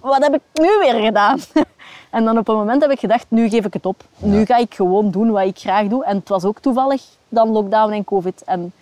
wat 0.00 0.22
heb 0.22 0.34
ik 0.34 0.40
nu 0.52 0.68
weer 0.78 1.02
gedaan? 1.04 1.38
En 2.10 2.24
dan 2.24 2.38
op 2.38 2.48
een 2.48 2.56
moment 2.56 2.82
heb 2.82 2.90
ik 2.90 2.98
gedacht, 2.98 3.26
nu 3.28 3.48
geef 3.48 3.64
ik 3.64 3.72
het 3.72 3.86
op. 3.86 4.04
Nu 4.18 4.44
ga 4.44 4.56
ik 4.56 4.74
gewoon 4.74 5.10
doen 5.10 5.30
wat 5.30 5.46
ik 5.46 5.58
graag 5.58 5.88
doe. 5.88 6.04
En 6.04 6.16
het 6.16 6.28
was 6.28 6.44
ook 6.44 6.58
toevallig 6.58 7.04
dan 7.28 7.48
lockdown 7.48 7.92
en 7.92 8.04
covid. 8.04 8.42
En 8.44 8.72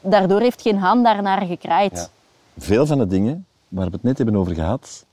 daardoor 0.00 0.40
heeft 0.40 0.62
geen 0.62 0.78
haan 0.78 1.02
daarnaar 1.02 1.42
gekraaid. 1.46 1.92
Ja. 1.92 2.06
Veel 2.58 2.86
van 2.86 2.98
de 2.98 3.06
dingen 3.06 3.46
waar 3.68 3.86
we 3.86 3.92
het 3.92 4.02
net 4.02 4.16
hebben 4.16 4.36
over 4.36 4.54
gehad, 4.54 5.04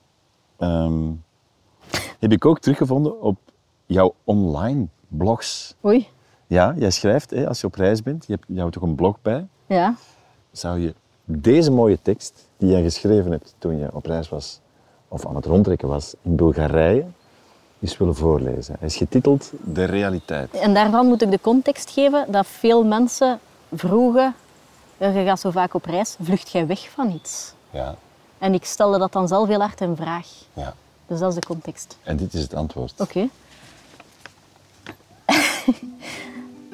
ehm, 0.58 1.04
heb 2.19 2.32
ik 2.32 2.45
ook 2.45 2.60
teruggevonden 2.60 3.21
op 3.21 3.38
jouw 3.86 4.13
online 4.23 4.86
blogs. 5.08 5.76
Oei. 5.86 6.08
Ja, 6.48 6.74
jij 6.78 6.92
schrijft 6.92 7.30
hè, 7.30 7.48
als 7.48 7.62
je 7.62 7.68
op 7.68 7.76
reis 7.76 8.04
bent, 8.04 8.26
je 8.28 8.34
hebt 8.34 8.46
jou 8.48 8.72
toch 8.72 8.84
een 8.84 8.96
blog 8.96 9.18
bij. 9.22 9.48
Ja. 9.66 9.96
Zou 10.52 10.80
je 10.80 10.94
deze 11.26 11.72
mooie 11.72 12.00
tekst 12.02 12.48
die 12.58 12.70
jij 12.70 12.82
geschreven 12.82 13.32
hebt 13.32 13.56
toen 13.58 13.78
je 13.78 13.88
op 13.94 14.06
reis 14.06 14.30
was, 14.30 14.60
of 15.08 15.26
aan 15.26 15.36
het 15.36 15.46
rondtrekken 15.46 15.88
was 15.88 16.14
in 16.22 16.36
Bulgarije, 16.36 17.06
eens 17.80 17.98
willen 17.98 18.16
voorlezen? 18.16 18.76
Hij 18.80 18.88
is 18.88 18.96
getiteld 18.96 19.52
De 19.64 19.84
Realiteit. 19.84 20.52
En 20.52 20.74
daarvan 20.74 21.08
moet 21.08 21.22
ik 21.22 21.32
de 21.32 21.42
context 21.42 21.90
geven 21.90 22.32
dat 22.32 22.48
veel 22.48 22.84
mensen 22.86 23.40
vroegen, 23.74 24.36
je 24.98 25.24
gaat 25.26 25.40
zo 25.40 25.52
vaak 25.52 25.74
op 25.74 25.86
reis, 25.86 26.16
vlucht 26.22 26.50
jij 26.50 26.68
weg 26.68 26.90
van 26.90 27.12
iets? 27.12 27.54
Ja, 27.70 27.96
En 28.38 28.54
ik 28.54 28.66
stelde 28.66 28.98
dat 28.98 29.12
dan 29.12 29.28
zelf 29.28 29.48
heel 29.48 29.60
hard 29.60 29.82
in 29.82 29.96
vraag. 29.96 30.28
ja. 30.54 30.74
Dus 31.08 31.20
dat 31.20 31.30
is 31.30 31.40
de 31.40 31.48
context. 31.48 31.98
En 32.04 32.18
dit 32.18 32.34
is 32.34 32.42
het 32.42 32.54
antwoord. 32.54 32.94
Oké. 32.98 33.28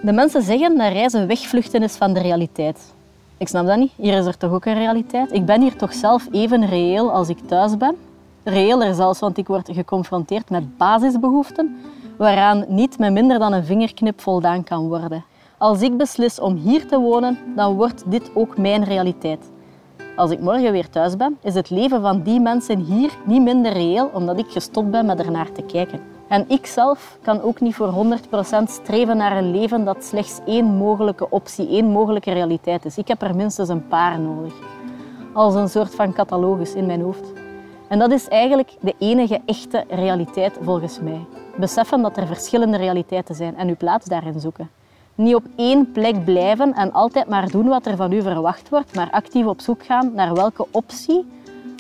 De 0.03 0.11
mensen 0.11 0.41
zeggen 0.41 0.77
dat 0.77 0.91
reizen 0.91 1.27
wegvluchten 1.27 1.83
is 1.83 1.95
van 1.95 2.13
de 2.13 2.19
realiteit. 2.19 2.93
Ik 3.37 3.47
snap 3.47 3.65
dat 3.65 3.77
niet. 3.77 3.91
Hier 3.95 4.17
is 4.17 4.25
er 4.25 4.37
toch 4.37 4.51
ook 4.51 4.65
een 4.65 4.73
realiteit? 4.73 5.33
Ik 5.33 5.45
ben 5.45 5.61
hier 5.61 5.75
toch 5.75 5.93
zelf 5.93 6.27
even 6.31 6.65
reëel 6.65 7.11
als 7.11 7.29
ik 7.29 7.37
thuis 7.47 7.77
ben? 7.77 7.95
Reëler 8.43 8.93
zelfs, 8.93 9.19
want 9.19 9.37
ik 9.37 9.47
word 9.47 9.69
geconfronteerd 9.71 10.49
met 10.49 10.77
basisbehoeften 10.77 11.75
waaraan 12.17 12.65
niet 12.67 12.97
met 12.99 13.11
minder 13.11 13.39
dan 13.39 13.53
een 13.53 13.63
vingerknip 13.63 14.21
voldaan 14.21 14.63
kan 14.63 14.87
worden. 14.87 15.23
Als 15.57 15.81
ik 15.81 15.97
beslis 15.97 16.39
om 16.39 16.55
hier 16.55 16.87
te 16.87 16.99
wonen, 16.99 17.37
dan 17.55 17.75
wordt 17.75 18.03
dit 18.05 18.31
ook 18.33 18.57
mijn 18.57 18.83
realiteit. 18.83 19.51
Als 20.15 20.31
ik 20.31 20.39
morgen 20.39 20.71
weer 20.71 20.89
thuis 20.89 21.17
ben, 21.17 21.37
is 21.41 21.53
het 21.53 21.69
leven 21.69 22.01
van 22.01 22.21
die 22.21 22.39
mensen 22.39 22.79
hier 22.79 23.11
niet 23.25 23.41
minder 23.41 23.73
reëel 23.73 24.09
omdat 24.13 24.39
ik 24.39 24.49
gestopt 24.49 24.91
ben 24.91 25.05
met 25.05 25.19
ernaar 25.19 25.51
te 25.51 25.61
kijken. 25.61 26.12
En 26.33 26.45
ik 26.47 26.65
zelf 26.65 27.17
kan 27.21 27.41
ook 27.41 27.59
niet 27.59 27.75
voor 27.75 27.93
100% 27.93 28.63
streven 28.65 29.17
naar 29.17 29.37
een 29.37 29.51
leven 29.51 29.85
dat 29.85 30.03
slechts 30.03 30.39
één 30.45 30.65
mogelijke 30.65 31.29
optie, 31.29 31.67
één 31.67 31.85
mogelijke 31.85 32.31
realiteit 32.31 32.85
is. 32.85 32.97
Ik 32.97 33.07
heb 33.07 33.21
er 33.21 33.35
minstens 33.35 33.69
een 33.69 33.87
paar 33.87 34.19
nodig. 34.19 34.53
Als 35.33 35.55
een 35.55 35.69
soort 35.69 35.95
van 35.95 36.13
catalogus 36.13 36.73
in 36.73 36.85
mijn 36.85 37.01
hoofd. 37.01 37.33
En 37.87 37.99
dat 37.99 38.11
is 38.11 38.27
eigenlijk 38.27 38.75
de 38.79 38.95
enige 38.99 39.41
echte 39.45 39.83
realiteit 39.89 40.57
volgens 40.61 40.99
mij. 40.99 41.25
Beseffen 41.57 42.01
dat 42.01 42.17
er 42.17 42.27
verschillende 42.27 42.77
realiteiten 42.77 43.35
zijn 43.35 43.57
en 43.57 43.67
uw 43.67 43.77
plaats 43.77 44.05
daarin 44.05 44.39
zoeken. 44.39 44.69
Niet 45.15 45.35
op 45.35 45.43
één 45.55 45.91
plek 45.91 46.25
blijven 46.25 46.73
en 46.73 46.93
altijd 46.93 47.29
maar 47.29 47.51
doen 47.51 47.67
wat 47.67 47.85
er 47.85 47.95
van 47.95 48.11
u 48.11 48.21
verwacht 48.21 48.69
wordt, 48.69 48.95
maar 48.95 49.11
actief 49.11 49.45
op 49.45 49.61
zoek 49.61 49.85
gaan 49.85 50.11
naar 50.13 50.33
welke 50.33 50.65
optie 50.71 51.25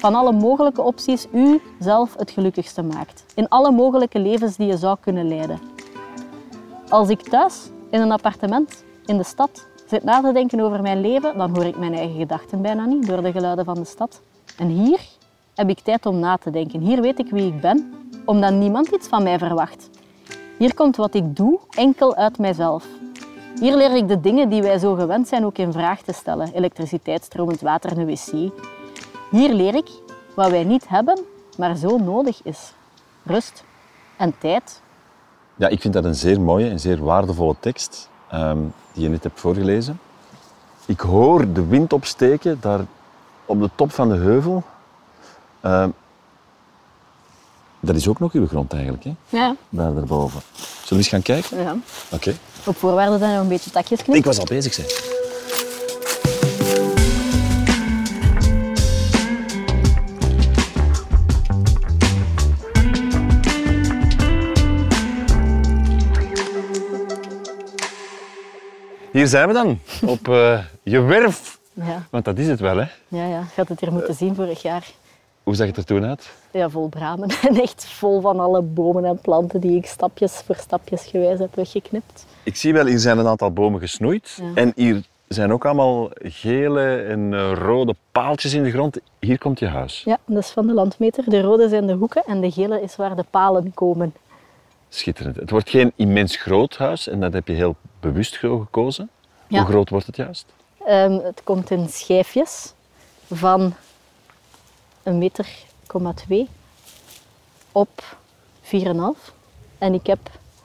van 0.03 0.15
alle 0.15 0.31
mogelijke 0.31 0.81
opties 0.81 1.27
u 1.33 1.61
zelf 1.79 2.15
het 2.17 2.31
gelukkigste 2.31 2.81
maakt. 2.81 3.25
In 3.35 3.49
alle 3.49 3.71
mogelijke 3.71 4.19
levens 4.19 4.55
die 4.55 4.67
je 4.67 4.77
zou 4.77 4.97
kunnen 4.99 5.27
leiden. 5.27 5.59
Als 6.89 7.09
ik 7.09 7.21
thuis, 7.21 7.69
in 7.89 8.01
een 8.01 8.11
appartement, 8.11 8.83
in 9.05 9.17
de 9.17 9.23
stad, 9.23 9.67
zit 9.87 10.03
na 10.03 10.21
te 10.21 10.31
denken 10.31 10.59
over 10.59 10.81
mijn 10.81 11.01
leven, 11.01 11.37
dan 11.37 11.55
hoor 11.55 11.65
ik 11.65 11.77
mijn 11.77 11.93
eigen 11.93 12.17
gedachten 12.17 12.61
bijna 12.61 12.85
niet 12.85 13.07
door 13.07 13.21
de 13.21 13.31
geluiden 13.31 13.65
van 13.65 13.75
de 13.75 13.85
stad. 13.85 14.21
En 14.57 14.67
hier 14.67 14.99
heb 15.55 15.69
ik 15.69 15.79
tijd 15.79 16.05
om 16.05 16.19
na 16.19 16.37
te 16.37 16.51
denken. 16.51 16.79
Hier 16.79 17.01
weet 17.01 17.19
ik 17.19 17.29
wie 17.29 17.47
ik 17.47 17.61
ben, 17.61 17.93
omdat 18.25 18.53
niemand 18.53 18.87
iets 18.87 19.07
van 19.07 19.23
mij 19.23 19.37
verwacht. 19.37 19.89
Hier 20.57 20.73
komt 20.73 20.95
wat 20.95 21.13
ik 21.13 21.35
doe 21.35 21.59
enkel 21.69 22.15
uit 22.15 22.37
mijzelf. 22.37 22.85
Hier 23.59 23.75
leer 23.75 23.95
ik 23.95 24.07
de 24.07 24.19
dingen 24.19 24.49
die 24.49 24.61
wij 24.61 24.77
zo 24.77 24.93
gewend 24.93 25.27
zijn 25.27 25.45
ook 25.45 25.57
in 25.57 25.71
vraag 25.71 26.01
te 26.01 26.13
stellen. 26.13 26.53
Elektriciteit, 26.53 27.23
stromend 27.23 27.61
water, 27.61 27.97
een 27.97 28.05
wc. 28.05 28.51
Hier 29.33 29.53
leer 29.53 29.75
ik 29.75 29.89
wat 30.35 30.49
wij 30.49 30.63
niet 30.63 30.87
hebben, 30.87 31.19
maar 31.57 31.75
zo 31.75 31.97
nodig 31.97 32.39
is. 32.43 32.73
Rust 33.23 33.63
en 34.17 34.33
tijd. 34.37 34.81
Ja, 35.55 35.67
ik 35.67 35.81
vind 35.81 35.93
dat 35.93 36.03
een 36.05 36.15
zeer 36.15 36.41
mooie 36.41 36.69
en 36.69 36.79
zeer 36.79 37.03
waardevolle 37.03 37.55
tekst 37.59 38.09
ehm, 38.29 38.57
die 38.93 39.03
je 39.03 39.09
net 39.09 39.23
hebt 39.23 39.39
voorgelezen. 39.39 39.99
Ik 40.85 40.99
hoor 40.99 41.53
de 41.53 41.65
wind 41.65 41.93
opsteken 41.93 42.57
daar 42.61 42.79
op 43.45 43.59
de 43.59 43.69
top 43.75 43.91
van 43.91 44.09
de 44.09 44.15
heuvel. 44.15 44.63
Ehm, 45.61 45.89
dat 47.79 47.95
is 47.95 48.07
ook 48.07 48.19
nog 48.19 48.31
uw 48.31 48.47
grond 48.47 48.73
eigenlijk, 48.73 49.03
hè? 49.03 49.13
Ja, 49.29 49.55
daar 49.69 49.93
daarboven. 49.93 50.41
Zullen 50.55 50.87
we 50.89 50.95
eens 50.95 51.07
gaan 51.07 51.21
kijken? 51.21 51.59
ja. 51.59 51.75
Oké. 52.11 52.35
Op 52.65 52.77
voorwaarde 52.77 53.17
dat 53.17 53.27
je 53.29 53.33
nog 53.33 53.43
een 53.43 53.49
beetje 53.49 53.71
takjes 53.71 54.03
knipt. 54.03 54.17
Ik 54.17 54.25
was 54.25 54.39
al 54.39 54.45
bezig, 54.45 54.73
zeg. 54.73 55.21
Hier 69.23 69.31
zijn 69.31 69.47
we 69.47 69.53
dan, 69.53 69.79
op 70.05 70.27
eh, 70.27 70.59
je 70.83 71.01
werf. 71.01 71.59
Ja, 71.73 72.05
Want 72.09 72.25
dat 72.25 72.37
is 72.37 72.47
het 72.47 72.59
wel, 72.59 72.77
hè? 72.77 72.85
ja, 73.07 73.25
ja. 73.25 73.39
Je 73.39 73.45
had 73.55 73.67
het 73.67 73.79
hier 73.79 73.93
moeten 73.93 74.13
zien 74.13 74.35
vorig 74.35 74.61
jaar. 74.61 74.91
Hoe 75.43 75.55
zag 75.55 75.67
het 75.67 75.77
er 75.77 75.85
toen 75.85 76.05
uit? 76.05 76.31
Ja, 76.51 76.69
vol 76.69 76.87
bramen. 76.87 77.29
En 77.49 77.61
echt 77.61 77.85
vol 77.85 78.21
van 78.21 78.39
alle 78.39 78.61
bomen 78.61 79.05
en 79.05 79.19
planten 79.21 79.59
die 79.59 79.77
ik 79.77 79.85
stapjes 79.85 80.41
voor 80.45 80.55
stapjes 80.55 81.05
gewijs 81.05 81.39
heb 81.39 81.55
weggeknipt. 81.55 82.25
Ik 82.43 82.55
zie 82.55 82.73
wel, 82.73 82.85
hier 82.85 82.99
zijn 82.99 83.17
een 83.17 83.27
aantal 83.27 83.51
bomen 83.51 83.79
gesnoeid. 83.79 84.39
Ja. 84.41 84.61
En 84.61 84.71
hier 84.75 85.01
zijn 85.27 85.53
ook 85.53 85.65
allemaal 85.65 86.09
gele 86.21 86.95
en 86.95 87.33
eh, 87.33 87.51
rode 87.53 87.95
paaltjes 88.11 88.53
in 88.53 88.63
de 88.63 88.71
grond. 88.71 88.97
Hier 89.19 89.37
komt 89.37 89.59
je 89.59 89.67
huis. 89.67 90.01
Ja, 90.05 90.17
dat 90.25 90.43
is 90.43 90.49
van 90.49 90.67
de 90.67 90.73
landmeter. 90.73 91.23
De 91.29 91.41
rode 91.41 91.69
zijn 91.69 91.87
de 91.87 91.93
hoeken 91.93 92.23
en 92.25 92.41
de 92.41 92.51
gele 92.51 92.81
is 92.81 92.95
waar 92.95 93.15
de 93.15 93.25
palen 93.29 93.73
komen. 93.73 94.13
Schitterend. 94.89 95.35
Het 95.35 95.49
wordt 95.49 95.69
geen 95.69 95.91
immens 95.95 96.35
groot 96.35 96.77
huis 96.77 97.07
en 97.07 97.19
dat 97.19 97.33
heb 97.33 97.47
je 97.47 97.53
heel 97.53 97.75
bewust 98.03 98.37
gekozen. 98.37 99.09
Ja. 99.47 99.59
Hoe 99.59 99.69
groot 99.69 99.89
wordt 99.89 100.05
het 100.05 100.15
juist? 100.15 100.45
Ehm, 100.85 101.11
het 101.11 101.41
komt 101.43 101.71
in 101.71 101.89
schijfjes 101.89 102.73
van 103.31 103.73
een 105.03 105.17
meter, 105.17 105.47
komma 105.87 106.13
twee 106.13 106.49
op 107.71 108.17
4,5. 108.61 109.33
En 109.77 109.93
ik 109.93 110.07
heb 110.07 110.19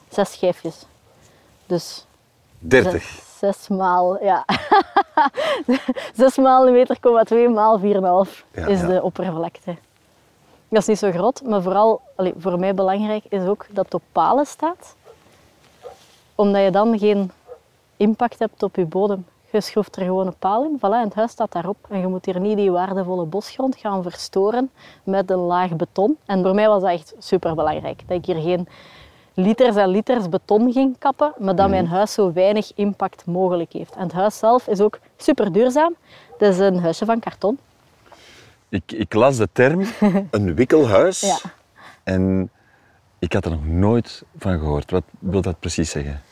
zes 0.09 0.33
schijfjes. 0.33 0.87
Dus 1.67 2.07
30. 2.59 3.03
zes, 3.03 3.39
zes 3.39 3.69
maal, 3.69 4.25
ja. 4.25 4.45
zes 6.21 6.37
maal 6.37 6.67
een 6.67 6.73
meter, 6.73 7.01
komma 7.01 7.23
twee 7.23 7.49
maal 7.49 7.81
4,5 7.81 7.85
Ja, 7.85 8.67
is 8.67 8.81
ja. 8.81 8.87
de 8.87 9.03
oppervlakte. 9.03 9.77
Dat 10.69 10.81
is 10.81 10.87
niet 10.87 10.99
zo 10.99 11.11
groot, 11.11 11.43
maar 11.43 11.63
vooral 11.63 12.01
allee, 12.17 12.33
voor 12.39 12.59
mij 12.59 12.75
belangrijk 12.75 13.25
is 13.29 13.47
ook 13.47 13.67
dat 13.71 13.85
het 13.85 13.95
op 13.95 14.03
palen 14.13 14.47
staat. 14.47 14.97
Omdat 16.39 16.63
je 16.63 16.71
dan 16.71 16.99
geen 16.99 17.31
impact 17.97 18.39
hebt 18.39 18.63
op 18.63 18.77
je 18.77 18.85
bodem. 18.85 19.27
Je 19.51 19.61
schroeft 19.61 19.97
er 19.97 20.03
gewoon 20.03 20.27
een 20.27 20.39
paal 20.39 20.65
in, 20.65 20.77
voilà, 20.79 20.95
en 20.95 21.05
het 21.05 21.15
huis 21.15 21.31
staat 21.31 21.53
daarop. 21.53 21.77
En 21.89 22.01
je 22.01 22.07
moet 22.07 22.25
hier 22.25 22.41
niet 22.41 22.57
die 22.57 22.71
waardevolle 22.71 23.25
bosgrond 23.25 23.77
gaan 23.77 24.03
verstoren 24.03 24.71
met 25.05 25.31
een 25.31 25.39
laag 25.39 25.77
beton. 25.77 26.17
En 26.27 26.43
voor 26.43 26.55
mij 26.55 26.69
was 26.69 26.83
dat 26.83 26.91
echt 26.91 27.15
superbelangrijk. 27.19 28.03
Dat 28.07 28.17
ik 28.17 28.25
hier 28.25 28.43
geen 28.43 28.69
liters 29.35 29.77
en 29.77 29.89
liters 29.89 30.29
beton 30.29 30.73
ging 30.73 30.99
kappen, 30.99 31.33
maar 31.39 31.57
dat 31.57 31.69
mijn 31.69 31.87
huis 31.87 32.13
zo 32.13 32.33
weinig 32.33 32.73
impact 32.75 33.27
mogelijk 33.27 33.73
heeft. 33.73 33.95
En 33.95 34.03
het 34.03 34.13
huis 34.13 34.39
zelf 34.39 34.67
is 34.67 34.81
ook 34.81 34.99
super 35.17 35.53
duurzaam. 35.53 35.95
Het 36.39 36.49
is 36.49 36.59
een 36.59 36.79
huisje 36.79 37.05
van 37.05 37.21
karton. 37.21 37.59
Ik, 38.69 38.93
ik 38.93 39.15
las 39.15 39.37
de 39.37 39.49
term 39.53 39.85
een 40.31 40.55
wikkelhuis. 40.55 41.21
Ja. 41.21 41.39
En 42.03 42.51
ik 43.19 43.33
had 43.33 43.45
er 43.45 43.51
nog 43.51 43.67
nooit 43.67 44.23
van 44.39 44.59
gehoord. 44.59 44.91
Wat 44.91 45.05
wil 45.19 45.43
dat 45.43 45.61
precies 45.61 45.91
zeggen? 45.91 46.23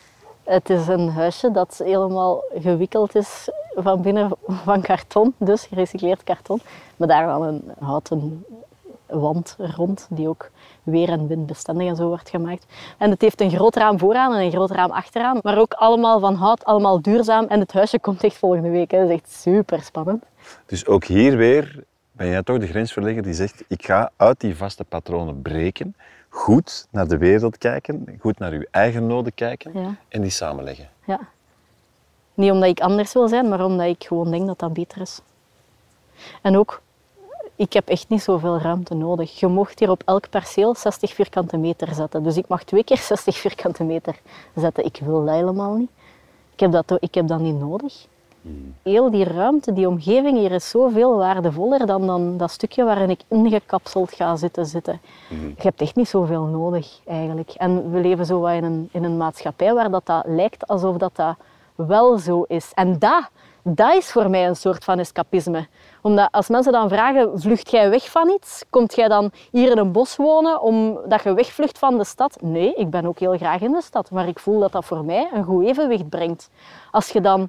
Het 0.46 0.70
is 0.70 0.86
een 0.86 1.08
huisje 1.08 1.50
dat 1.50 1.80
helemaal 1.84 2.42
gewikkeld 2.54 3.14
is 3.14 3.48
van 3.74 4.02
binnen 4.02 4.30
van 4.46 4.80
karton, 4.80 5.34
dus 5.38 5.64
gerecycleerd 5.64 6.24
karton. 6.24 6.60
Maar 6.96 7.08
daar 7.08 7.26
dan 7.26 7.42
een 7.42 7.62
houten 7.78 8.44
wand 9.06 9.56
rond, 9.58 10.06
die 10.10 10.28
ook 10.28 10.50
weer- 10.82 11.08
en 11.08 11.26
windbestendig 11.26 11.88
en 11.88 11.96
zo 11.96 12.08
wordt 12.08 12.30
gemaakt. 12.30 12.66
En 12.98 13.10
het 13.10 13.20
heeft 13.20 13.40
een 13.40 13.50
groot 13.50 13.76
raam 13.76 13.98
vooraan 13.98 14.34
en 14.34 14.40
een 14.40 14.50
groot 14.50 14.70
raam 14.70 14.90
achteraan, 14.90 15.38
maar 15.42 15.58
ook 15.58 15.72
allemaal 15.72 16.20
van 16.20 16.34
hout, 16.34 16.64
allemaal 16.64 17.02
duurzaam. 17.02 17.44
En 17.44 17.60
het 17.60 17.72
huisje 17.72 17.98
komt 17.98 18.24
echt 18.24 18.36
volgende 18.36 18.70
week. 18.70 18.90
Hè. 18.90 18.98
Dat 18.98 19.08
is 19.08 19.14
echt 19.14 19.32
super 19.32 19.82
spannend. 19.82 20.24
Dus 20.66 20.86
ook 20.86 21.04
hier 21.04 21.36
weer 21.36 21.84
ben 22.12 22.28
jij 22.28 22.42
toch 22.42 22.58
de 22.58 22.66
grensverlegger 22.66 23.22
die 23.22 23.34
zegt: 23.34 23.64
ik 23.68 23.84
ga 23.84 24.10
uit 24.16 24.40
die 24.40 24.56
vaste 24.56 24.84
patronen 24.84 25.42
breken, 25.42 25.96
goed 26.36 26.86
naar 26.90 27.08
de 27.08 27.18
wereld 27.18 27.58
kijken, 27.58 28.18
goed 28.20 28.38
naar 28.38 28.52
uw 28.52 28.64
eigen 28.70 29.06
noden 29.06 29.34
kijken 29.34 29.80
Ja. 29.80 29.94
en 30.08 30.20
die 30.20 30.30
samenleggen. 30.30 30.88
Ja. 31.06 31.20
Niet 32.34 32.50
omdat 32.50 32.68
ik 32.68 32.80
anders 32.80 33.12
wil 33.12 33.28
zijn, 33.28 33.48
maar 33.48 33.64
omdat 33.64 33.86
ik 33.86 34.04
gewoon 34.04 34.30
denk 34.30 34.46
dat 34.46 34.58
dat 34.58 34.72
beter 34.72 35.00
is. 35.00 35.20
En 36.42 36.56
ook, 36.56 36.80
ik 37.56 37.72
heb 37.72 37.88
echt 37.88 38.08
niet 38.08 38.22
zoveel 38.22 38.58
ruimte 38.58 38.94
nodig. 38.94 39.40
Je 39.40 39.46
mocht 39.46 39.78
hier 39.78 39.90
op 39.90 40.02
elk 40.04 40.30
perceel 40.30 40.74
60 40.74 41.14
vierkante 41.14 41.56
meter 41.56 41.94
zetten. 41.94 42.22
Dus 42.22 42.36
ik 42.36 42.48
mag 42.48 42.64
twee 42.64 42.84
keer 42.84 42.98
60 42.98 43.36
vierkante 43.36 43.84
meter 43.84 44.20
zetten. 44.54 44.84
Ik 44.84 44.98
wil 45.04 45.24
dat 45.24 45.34
helemaal 45.34 45.74
niet. 45.74 45.90
Ik 46.52 46.60
heb 46.60 46.72
dat, 46.72 46.96
ik 47.00 47.14
heb 47.14 47.28
dat 47.28 47.40
niet 47.40 47.58
nodig. 47.58 48.06
Heel 48.82 49.10
die 49.10 49.24
ruimte, 49.24 49.72
die 49.72 49.88
omgeving 49.88 50.38
hier 50.38 50.52
is 50.52 50.70
zoveel 50.70 51.16
waardevoller 51.16 51.86
dan, 51.86 52.06
dan 52.06 52.36
dat 52.36 52.50
stukje 52.50 52.84
waarin 52.84 53.10
ik 53.10 53.20
ingekapseld 53.28 54.12
ga 54.12 54.36
zitten. 54.36 54.66
zitten. 54.66 55.00
Je 55.28 55.62
hebt 55.62 55.80
echt 55.80 55.96
niet 55.96 56.08
zoveel 56.08 56.42
nodig 56.42 57.00
eigenlijk. 57.06 57.50
En 57.50 57.90
we 57.90 58.00
leven 58.00 58.26
zo 58.26 58.40
wat 58.40 58.52
in 58.52 58.64
een, 58.64 58.88
in 58.92 59.04
een 59.04 59.16
maatschappij 59.16 59.74
waar 59.74 59.90
dat, 59.90 60.06
dat 60.06 60.24
lijkt 60.26 60.66
alsof 60.66 60.96
dat, 60.96 61.16
dat 61.16 61.36
wel 61.74 62.18
zo 62.18 62.42
is. 62.42 62.72
En 62.74 62.98
dat, 62.98 63.30
dat 63.62 63.94
is 63.94 64.10
voor 64.10 64.30
mij 64.30 64.46
een 64.46 64.56
soort 64.56 64.84
van 64.84 64.98
escapisme. 64.98 65.66
Omdat 66.02 66.28
als 66.30 66.48
mensen 66.48 66.72
dan 66.72 66.88
vragen, 66.88 67.40
vlucht 67.40 67.70
jij 67.70 67.90
weg 67.90 68.10
van 68.10 68.28
iets? 68.28 68.64
Komt 68.70 68.94
jij 68.94 69.08
dan 69.08 69.30
hier 69.50 69.70
in 69.70 69.78
een 69.78 69.92
bos 69.92 70.16
wonen 70.16 70.62
omdat 70.62 71.22
je 71.22 71.34
wegvlucht 71.34 71.78
van 71.78 71.98
de 71.98 72.04
stad? 72.04 72.38
Nee, 72.40 72.74
ik 72.74 72.90
ben 72.90 73.06
ook 73.06 73.18
heel 73.18 73.36
graag 73.36 73.60
in 73.60 73.72
de 73.72 73.82
stad. 73.82 74.10
Maar 74.10 74.28
ik 74.28 74.38
voel 74.38 74.60
dat 74.60 74.72
dat 74.72 74.84
voor 74.84 75.04
mij 75.04 75.30
een 75.32 75.44
goed 75.44 75.64
evenwicht 75.64 76.08
brengt. 76.08 76.50
Als 76.90 77.08
je 77.08 77.20
dan 77.20 77.48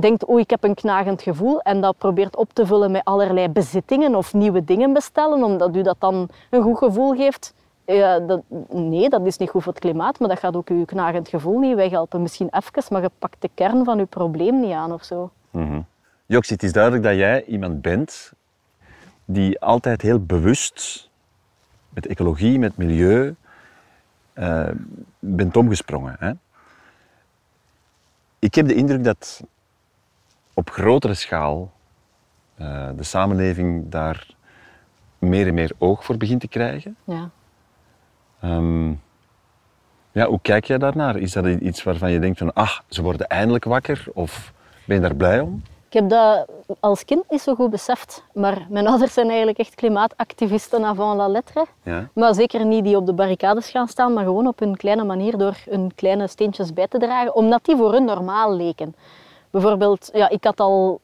denkt, 0.00 0.24
oh 0.24 0.40
ik 0.40 0.50
heb 0.50 0.64
een 0.64 0.74
knagend 0.74 1.22
gevoel 1.22 1.60
en 1.60 1.80
dat 1.80 1.98
probeert 1.98 2.36
op 2.36 2.52
te 2.52 2.66
vullen 2.66 2.90
met 2.90 3.04
allerlei 3.04 3.48
bezittingen 3.48 4.14
of 4.14 4.34
nieuwe 4.34 4.64
dingen 4.64 4.92
bestellen, 4.92 5.42
omdat 5.42 5.76
u 5.76 5.82
dat 5.82 5.96
dan 5.98 6.28
een 6.50 6.62
goed 6.62 6.78
gevoel 6.78 7.16
geeft. 7.16 7.54
Ja, 7.84 8.18
dat, 8.18 8.42
nee, 8.68 9.08
dat 9.08 9.26
is 9.26 9.36
niet 9.36 9.50
goed 9.50 9.62
voor 9.62 9.72
het 9.72 9.80
klimaat, 9.80 10.18
maar 10.18 10.28
dat 10.28 10.38
gaat 10.38 10.56
ook 10.56 10.68
uw 10.68 10.84
knagend 10.84 11.28
gevoel 11.28 11.58
niet 11.58 11.74
weghelpen. 11.74 12.22
Misschien 12.22 12.48
even, 12.50 12.82
maar 12.90 13.02
je 13.02 13.10
pakt 13.18 13.36
de 13.42 13.50
kern 13.54 13.84
van 13.84 13.98
uw 13.98 14.06
probleem 14.06 14.60
niet 14.60 14.72
aan 14.72 14.92
of 14.92 15.04
zo. 15.04 15.30
Joks, 16.26 16.48
het 16.48 16.62
is 16.62 16.72
duidelijk 16.72 17.02
dat 17.04 17.14
jij 17.14 17.44
iemand 17.44 17.82
bent 17.82 18.32
die 19.24 19.60
altijd 19.60 20.02
heel 20.02 20.24
bewust 20.24 21.08
met 21.88 22.06
ecologie, 22.06 22.58
met 22.58 22.76
milieu, 22.76 23.34
eh, 24.32 24.68
bent 25.18 25.56
omgesprongen. 25.56 26.16
Hè? 26.18 26.32
Ik 28.38 28.54
heb 28.54 28.66
de 28.66 28.74
indruk 28.74 29.04
dat 29.04 29.42
op 30.58 30.70
grotere 30.70 31.14
schaal 31.14 31.70
eh, 32.54 32.88
de 32.96 33.02
samenleving 33.02 33.88
daar 33.88 34.26
meer 35.18 35.46
en 35.46 35.54
meer 35.54 35.72
oog 35.78 36.04
voor 36.04 36.16
begint 36.16 36.40
te 36.40 36.48
krijgen. 36.48 36.96
Ja. 37.04 37.30
Ehm, 38.40 38.88
ja, 40.12 40.26
hoe 40.26 40.38
kijk 40.42 40.64
jij 40.64 40.78
daarnaar? 40.78 41.16
Is 41.16 41.32
dat 41.32 41.46
iets 41.46 41.82
waarvan 41.82 42.10
je 42.10 42.18
denkt 42.18 42.38
van, 42.38 42.52
ah, 42.52 42.78
ze 42.88 43.02
worden 43.02 43.26
eindelijk 43.26 43.64
wakker? 43.64 44.04
Of 44.14 44.52
ben 44.84 44.96
je 44.96 45.02
daar 45.02 45.14
blij 45.14 45.40
om? 45.40 45.62
Ik 45.86 45.92
heb 45.92 46.08
dat 46.08 46.48
als 46.80 47.04
kind 47.04 47.30
niet 47.30 47.40
zo 47.40 47.54
goed 47.54 47.70
beseft, 47.70 48.24
maar 48.34 48.66
mijn 48.68 48.86
ouders 48.92 49.12
zijn 49.12 49.28
eigenlijk 49.28 49.58
echt 49.58 49.74
klimaatactivisten 49.74 50.84
avant 50.84 51.16
la 51.16 51.28
lettre. 51.28 51.66
Ja. 51.82 52.08
Maar 52.14 52.34
zeker 52.34 52.66
niet 52.66 52.84
die 52.84 52.96
op 52.96 53.06
de 53.06 53.12
barricades 53.12 53.70
gaan 53.70 53.88
staan, 53.88 54.12
maar 54.12 54.24
gewoon 54.24 54.46
op 54.46 54.58
hun 54.58 54.76
kleine 54.76 55.04
manier 55.04 55.38
door 55.38 55.56
hun 55.70 55.94
kleine 55.94 56.26
steentjes 56.26 56.72
bij 56.72 56.88
te 56.88 56.98
dragen, 56.98 57.34
omdat 57.34 57.64
die 57.64 57.76
voor 57.76 57.92
hun 57.92 58.04
normaal 58.04 58.56
leken. 58.56 58.94
Bijvoorbeeld, 59.50 60.10
ja, 60.12 60.28
ik 60.28 60.44
had 60.44 60.60
al 60.60 61.00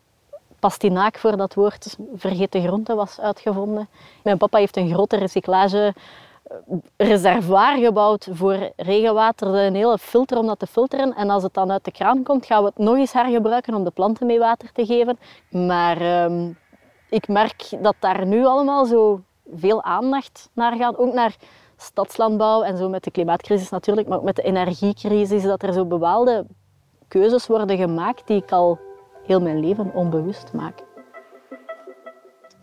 pastinaak 0.58 1.18
voor 1.18 1.36
dat 1.36 1.54
woord 1.54 1.96
vergeten 2.14 2.62
groente 2.62 2.94
was 2.94 3.20
uitgevonden. 3.20 3.88
Mijn 4.22 4.38
papa 4.38 4.58
heeft 4.58 4.76
een 4.76 4.92
grote 4.92 5.16
recyclage 5.16 5.94
reservoir 6.96 7.78
gebouwd 7.78 8.28
voor 8.32 8.72
regenwater, 8.76 9.48
een 9.48 9.74
hele 9.74 9.98
filter 9.98 10.38
om 10.38 10.46
dat 10.46 10.58
te 10.58 10.66
filteren. 10.66 11.14
En 11.14 11.30
als 11.30 11.42
het 11.42 11.54
dan 11.54 11.70
uit 11.70 11.84
de 11.84 11.92
kraan 11.92 12.22
komt, 12.22 12.46
gaan 12.46 12.62
we 12.62 12.68
het 12.68 12.78
nog 12.78 12.96
eens 12.96 13.12
hergebruiken 13.12 13.74
om 13.74 13.84
de 13.84 13.90
planten 13.90 14.26
mee 14.26 14.38
water 14.38 14.72
te 14.72 14.86
geven. 14.86 15.18
Maar 15.50 16.00
ehm, 16.00 16.52
ik 17.08 17.28
merk 17.28 17.68
dat 17.80 17.94
daar 17.98 18.26
nu 18.26 18.44
allemaal 18.44 18.84
zo 18.84 19.20
veel 19.54 19.82
aandacht 19.82 20.50
naar 20.52 20.76
gaat. 20.76 20.98
Ook 20.98 21.12
naar 21.12 21.36
stadslandbouw 21.76 22.62
en 22.62 22.76
zo 22.76 22.88
met 22.88 23.04
de 23.04 23.10
klimaatcrisis 23.10 23.70
natuurlijk, 23.70 24.08
maar 24.08 24.18
ook 24.18 24.24
met 24.24 24.36
de 24.36 24.42
energiecrisis, 24.42 25.42
dat 25.42 25.62
er 25.62 25.72
zo 25.72 25.84
bepaalde 25.84 26.46
keuzes 27.08 27.46
worden 27.46 27.76
gemaakt 27.76 28.26
die 28.26 28.42
ik 28.42 28.50
al 28.50 28.78
heel 29.26 29.40
mijn 29.40 29.60
leven 29.60 29.94
onbewust 29.94 30.52
maak. 30.52 30.82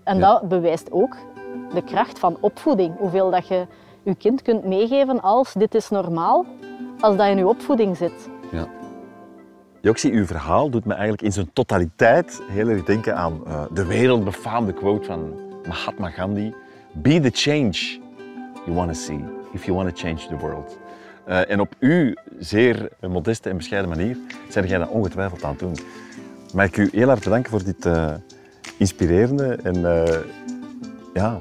En 0.04 0.20
dat 0.20 0.48
bewijst 0.48 0.92
ook 0.92 1.16
de 1.74 1.84
kracht 1.84 2.20
van 2.20 2.38
opvoeding. 2.40 2.98
Hoeveel 2.98 3.30
dat 3.30 3.48
je 3.48 3.68
je 4.04 4.16
kind 4.16 4.42
kunt 4.42 4.66
meegeven 4.66 5.22
als 5.22 5.54
dit 5.54 5.76
is 5.76 5.90
normaal, 5.90 6.46
als 7.00 7.16
dat 7.16 7.28
in 7.28 7.38
je 7.38 7.48
opvoeding 7.48 7.98
zit. 7.98 8.30
Ja. 8.52 8.68
Joxie, 9.82 10.12
uw 10.12 10.26
verhaal 10.26 10.70
doet 10.70 10.86
me 10.86 10.94
eigenlijk 10.94 11.22
in 11.22 11.32
zijn 11.32 11.50
totaliteit 11.54 12.42
heel 12.48 12.68
erg 12.68 12.84
denken 12.84 13.16
aan 13.16 13.42
uh, 13.48 13.64
de 13.72 13.86
wereldbefaamde 13.86 14.74
quote 14.74 15.06
van 15.06 15.34
Mahatma 15.68 16.10
Gandhi. 16.10 16.54
Be 16.94 17.20
the 17.20 17.30
change 17.34 18.00
you 18.66 18.76
want 18.76 18.88
to 18.88 19.00
see, 19.00 19.26
if 19.54 19.66
you 19.66 19.78
want 19.78 19.96
to 19.96 20.08
change 20.08 20.28
the 20.28 20.38
world. 20.38 20.80
Uh, 21.28 21.50
en 21.50 21.60
op 21.60 21.76
uw 21.80 22.14
zeer 22.40 22.90
modeste 23.08 23.50
en 23.50 23.58
bescheiden 23.58 23.90
manier 23.90 24.18
zijn 24.50 24.68
jij 24.68 24.78
dat 24.78 24.90
ongetwijfeld 24.90 25.44
aan 25.44 25.50
het 25.50 25.60
doen. 25.60 25.78
Mag 26.54 26.66
ik 26.66 26.78
u 26.78 26.90
heel 26.92 27.10
erg 27.10 27.24
bedanken 27.24 27.52
voor 27.52 27.64
dit 27.64 27.86
uh, 27.86 28.14
inspirerende 28.78 29.60
en 29.64 29.82
ja, 31.14 31.38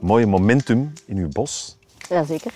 mooie 0.00 0.26
momentum 0.26 0.92
in 1.06 1.16
uw 1.16 1.28
bos. 1.28 1.78
Jazeker. 2.08 2.52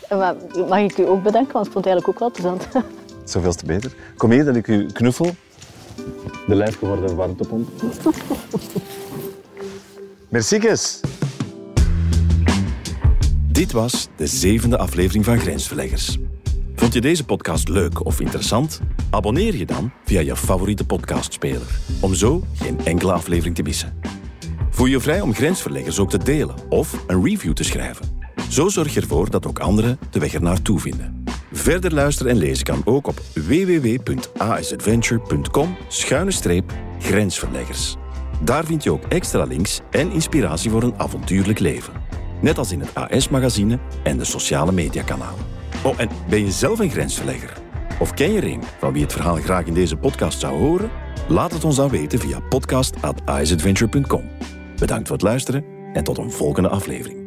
Mag 0.69 0.79
ik 0.79 0.99
u 0.99 1.07
ook 1.07 1.23
bedanken, 1.23 1.53
want 1.53 1.67
ik 1.67 1.73
vond 1.73 1.85
het 1.85 1.95
eigenlijk 1.95 2.09
ook 2.09 2.19
wel 2.19 2.31
plezant. 2.31 2.69
Zoveel 3.33 3.55
te 3.55 3.67
beter. 3.67 3.95
Kom 4.17 4.31
hier 4.31 4.45
dat 4.45 4.57
ik 4.57 4.67
u 4.67 4.87
knuffel. 4.87 5.31
De 6.47 6.55
lijf 6.55 6.79
geworden 6.79 7.17
warmtepomp. 7.17 7.69
Merciekes. 10.29 11.01
Dit 13.55 13.73
was 13.73 14.09
de 14.17 14.27
zevende 14.27 14.79
aflevering 14.79 15.25
van 15.25 15.39
Grensverleggers. 15.39 16.19
Vond 16.75 16.93
je 16.93 17.01
deze 17.01 17.25
podcast 17.25 17.69
leuk 17.69 18.05
of 18.05 18.21
interessant? 18.21 18.81
Abonneer 19.11 19.57
je 19.57 19.67
dan 19.67 19.93
via 20.05 20.21
je 20.21 20.37
favoriete 20.37 20.85
podcastspeler, 20.85 21.79
om 22.01 22.15
zo 22.15 22.45
geen 22.55 22.79
enkele 22.85 23.13
aflevering 23.13 23.55
te 23.55 23.63
missen. 23.63 24.01
Voel 24.71 24.87
je 24.87 25.01
vrij 25.01 25.21
om 25.21 25.35
grensverleggers 25.35 25.99
ook 25.99 26.11
te 26.11 26.19
delen 26.19 26.55
of 26.69 27.05
een 27.07 27.25
review 27.25 27.53
te 27.53 27.65
schrijven. 27.65 28.07
Zo 28.51 28.69
zorg 28.69 28.95
je 28.95 29.01
ervoor 29.01 29.31
dat 29.31 29.47
ook 29.47 29.59
anderen 29.59 29.99
de 30.11 30.19
weg 30.19 30.35
ernaartoe 30.35 30.81
vinden. 30.81 31.25
Verder 31.53 31.95
luisteren 31.95 32.33
en 32.33 32.39
lezen 32.39 32.65
kan 32.65 32.83
ook 32.85 33.07
op 33.07 33.21
www.asadventure.com 33.35 35.77
grensverleggers. 36.99 37.97
Daar 38.43 38.65
vind 38.65 38.83
je 38.83 38.93
ook 38.93 39.05
extra 39.09 39.45
links 39.45 39.81
en 39.91 40.11
inspiratie 40.11 40.71
voor 40.71 40.83
een 40.83 40.99
avontuurlijk 40.99 41.59
leven. 41.59 42.04
Net 42.45 42.59
als 42.59 42.73
in 42.73 42.81
het 42.81 42.95
AS-magazine 42.95 43.79
en 44.03 44.19
de 44.19 44.25
sociale 44.25 44.73
mediakanalen. 44.73 45.45
Oh, 45.85 46.01
en 46.01 46.09
ben 46.29 46.45
je 46.45 46.51
zelf 46.51 46.79
een 46.79 46.91
grensverlegger? 46.91 47.53
Of 48.01 48.15
ken 48.15 48.33
je 48.33 48.41
er 48.41 48.47
een 48.47 48.63
van 48.79 48.93
wie 48.93 49.03
het 49.03 49.13
verhaal 49.13 49.37
graag 49.37 49.67
in 49.67 49.75
deze 49.75 49.97
podcast 49.97 50.41
zou 50.41 50.59
horen? 50.59 50.91
Laat 51.29 51.53
het 51.53 51.65
ons 51.65 51.77
dan 51.77 51.89
weten 51.89 52.19
via 52.19 52.41
podcast.isadventure.com. 52.41 54.31
Bedankt 54.79 55.09
voor 55.09 55.17
het 55.17 55.27
luisteren 55.27 55.65
en 55.93 56.05
tot 56.05 56.19
een 56.19 56.31
volgende 56.31 56.69
aflevering. 56.69 57.24